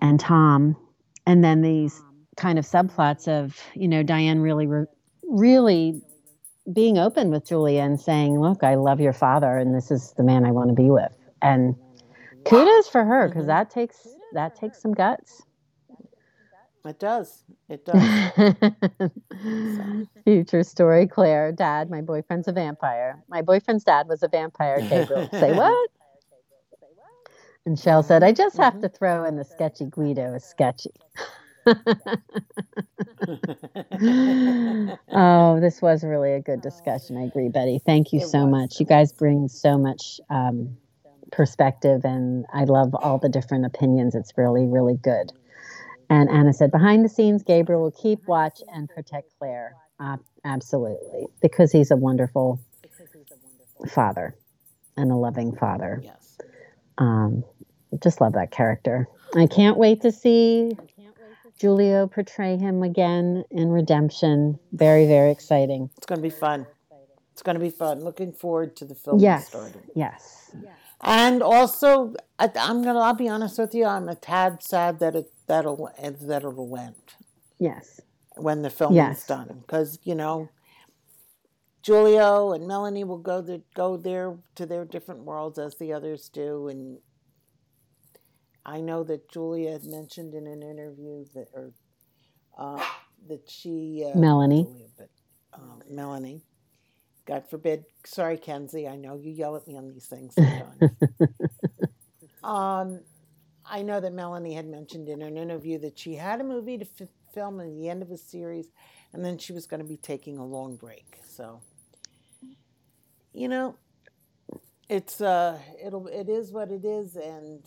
[0.00, 0.76] and Tom,
[1.26, 2.00] and then these
[2.36, 4.86] kind of subplots of you know Diane really re-
[5.28, 6.02] really
[6.72, 10.22] being open with Julia and saying, "Look, I love your father, and this is the
[10.22, 11.12] man I want to be with."
[11.42, 11.74] And
[12.44, 13.48] kudos for her because mm-hmm.
[13.48, 15.42] that takes that takes some guts.
[16.84, 17.44] It does.
[17.70, 18.02] It does.
[20.24, 21.50] Future story, Claire.
[21.50, 23.22] Dad, my boyfriend's a vampire.
[23.28, 24.80] My boyfriend's dad was a vampire.
[24.80, 25.90] Gabriel, say what?
[27.64, 28.82] And Shell said, I just have mm-hmm.
[28.82, 30.90] to throw in the sketchy Guido is sketchy.
[35.12, 37.16] oh, this was really a good discussion.
[37.16, 37.80] I agree, Betty.
[37.84, 38.80] Thank you so much.
[38.80, 40.76] You guys bring so much um,
[41.32, 44.14] perspective, and I love all the different opinions.
[44.14, 45.32] It's really, really good.
[46.10, 49.74] And Anna said, behind the scenes, Gabriel will keep watch and protect Claire.
[49.98, 52.60] Uh, absolutely, because he's a wonderful
[53.88, 54.36] father
[54.96, 56.00] and a loving father.
[56.02, 56.38] Yes.
[56.98, 57.44] Um,
[58.02, 59.08] just love that character.
[59.34, 60.76] I can't wait to see
[61.58, 64.58] Giulio portray him again in Redemption.
[64.72, 65.90] Very, very exciting.
[65.96, 66.66] It's going to be fun.
[67.32, 68.04] It's going to be fun.
[68.04, 69.48] Looking forward to the film yes.
[69.48, 69.82] starting.
[69.94, 70.54] Yes.
[71.04, 72.98] And also, I, am gonna.
[72.98, 73.84] I'll be honest with you.
[73.84, 76.94] I'm a tad sad that it that'll that it'll end.
[77.58, 78.00] Yes.
[78.36, 79.18] When the film yes.
[79.18, 80.48] is done, because you know,
[81.82, 86.30] Giulio and Melanie will go the, go there to their different worlds as the others
[86.30, 86.98] do, and
[88.66, 91.72] I know that Julia had mentioned in an interview that, or
[92.58, 92.84] uh,
[93.28, 95.10] that she uh, Melanie, Julia, but
[95.52, 96.42] um, Melanie.
[97.26, 97.84] God forbid.
[98.04, 98.86] Sorry, Kenzie.
[98.88, 100.80] I know you yell at me on these things sometimes.
[102.44, 103.00] um,
[103.66, 106.86] I know that Melanie had mentioned in an interview that she had a movie to
[107.00, 108.68] f- film at the end of a series,
[109.12, 111.18] and then she was going to be taking a long break.
[111.26, 111.60] So,
[113.32, 113.76] you know,
[114.88, 117.62] it's uh, it'll it is what it is, and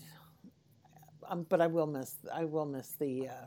[1.29, 3.45] um, but I will miss I will miss the uh,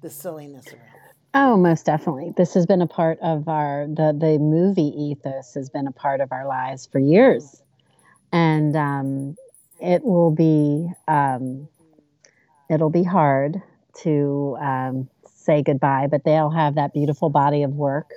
[0.00, 1.16] the silliness around it.
[1.32, 2.32] Oh, most definitely.
[2.36, 6.20] This has been a part of our the the movie ethos has been a part
[6.20, 7.62] of our lives for years,
[8.32, 9.36] and um,
[9.80, 11.68] it will be um,
[12.68, 13.62] it'll be hard
[14.02, 18.10] to um, say goodbye, but they'll have that beautiful body of work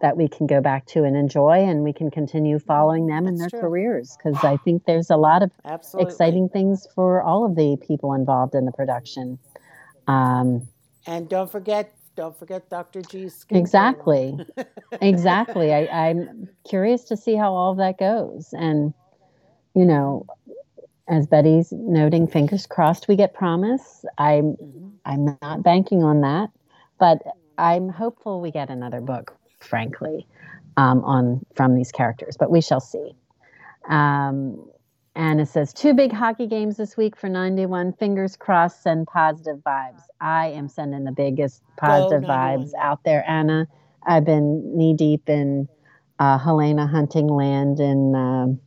[0.00, 3.32] that we can go back to and enjoy, and we can continue following them That's
[3.32, 3.60] in their true.
[3.60, 6.10] careers because I think there's a lot of Absolutely.
[6.10, 9.38] exciting things for all of the people involved in the production.
[10.06, 10.66] Um,
[11.06, 13.02] and don't forget, don't forget Dr.
[13.02, 13.44] G's.
[13.50, 14.38] Exactly,
[15.00, 15.72] exactly.
[15.72, 18.92] I, I'm curious to see how all of that goes, and
[19.74, 20.26] you know,
[21.08, 24.04] as Betty's noting, fingers crossed we get promise.
[24.18, 24.88] I'm mm-hmm.
[25.04, 26.50] I'm not banking on that,
[26.98, 27.22] but
[27.56, 30.26] I'm hopeful we get another book frankly,
[30.76, 32.36] um, on from these characters.
[32.38, 33.12] But we shall see.
[33.88, 34.68] Um,
[35.14, 37.92] it says two big hockey games this week for 91.
[37.94, 40.02] Fingers crossed, send positive vibes.
[40.20, 43.66] I am sending the biggest positive vibes out there, Anna.
[44.06, 45.68] I've been knee deep in
[46.18, 48.60] uh, Helena Hunting Land in um,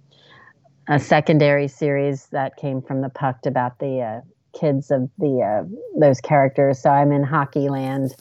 [0.88, 4.22] a secondary series that came from the Pucked about the uh,
[4.58, 6.82] kids of the uh, those characters.
[6.82, 8.16] So I'm in hockey land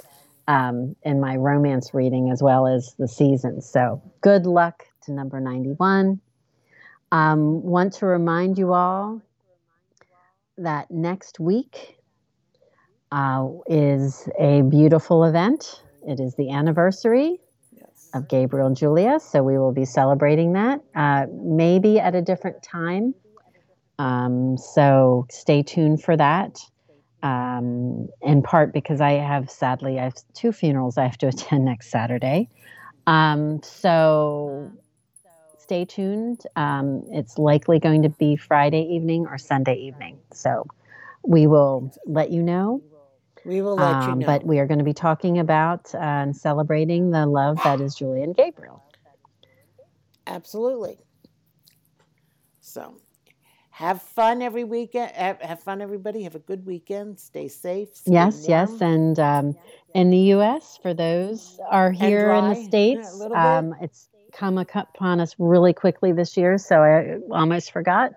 [0.50, 3.70] um, in my romance reading as well as the seasons.
[3.70, 6.20] So good luck to number 91.
[7.12, 9.22] Um, want to remind you all
[10.58, 11.98] that next week
[13.12, 15.84] uh, is a beautiful event.
[16.06, 17.38] It is the anniversary
[17.72, 18.10] yes.
[18.12, 22.60] of Gabriel and Julia, so we will be celebrating that, uh, maybe at a different
[22.60, 23.14] time.
[24.00, 26.58] Um, so stay tuned for that
[27.22, 31.64] um, in part because I have, sadly, I have two funerals I have to attend
[31.64, 32.48] next Saturday.
[33.06, 34.72] Um, so
[35.58, 36.42] stay tuned.
[36.56, 40.18] Um, it's likely going to be Friday evening or Sunday evening.
[40.32, 40.66] So
[41.22, 42.82] we will let you know.
[43.44, 44.26] We will let you um, know.
[44.26, 47.94] But we are going to be talking about uh, and celebrating the love that is
[47.94, 48.82] Julian Gabriel.
[50.26, 50.98] Absolutely.
[52.60, 53.00] So
[53.80, 55.10] have fun every weekend.
[55.12, 56.22] Have, have, fun, everybody.
[56.24, 57.18] Have a good weekend.
[57.18, 57.88] Stay safe.
[57.94, 59.56] Stay yes, yes, and um,
[59.94, 60.78] in the U.S.
[60.82, 66.36] for those are here in the states, um, it's come upon us really quickly this
[66.36, 66.58] year.
[66.58, 68.12] So I almost forgot.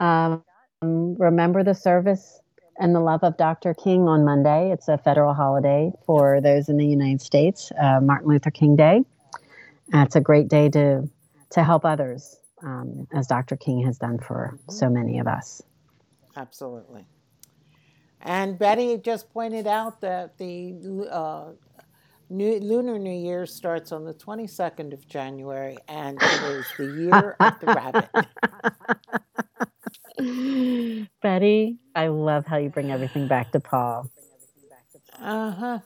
[0.00, 0.44] Um,
[0.82, 2.40] remember the service
[2.78, 3.72] and the love of Dr.
[3.72, 4.70] King on Monday.
[4.70, 9.00] It's a federal holiday for those in the United States, uh, Martin Luther King Day.
[9.94, 11.08] Uh, it's a great day to
[11.52, 13.56] to help others um, as Dr.
[13.56, 15.62] King has done for so many of us.
[16.36, 17.06] Absolutely.
[18.22, 20.74] And Betty just pointed out that the
[21.10, 21.52] uh,
[22.28, 27.36] new, Lunar New Year starts on the 22nd of January, and it is the year
[27.40, 28.10] of the rabbit.
[31.22, 34.10] Betty, I love how you bring everything back to Paul.
[35.18, 35.78] Uh huh.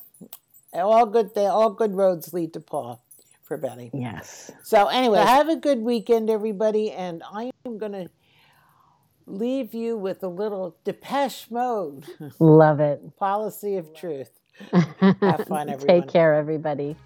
[0.72, 1.30] All good.
[1.36, 3.03] All good roads lead to Paul
[3.44, 3.90] for Betty.
[3.92, 4.50] Yes.
[4.62, 8.08] So anyway, have a good weekend, everybody, and I am going to
[9.26, 12.04] leave you with a little Depeche Mode.
[12.38, 13.16] Love it.
[13.16, 14.30] Policy of truth.
[14.70, 16.02] Have fun, everyone.
[16.02, 16.96] Take care, everybody.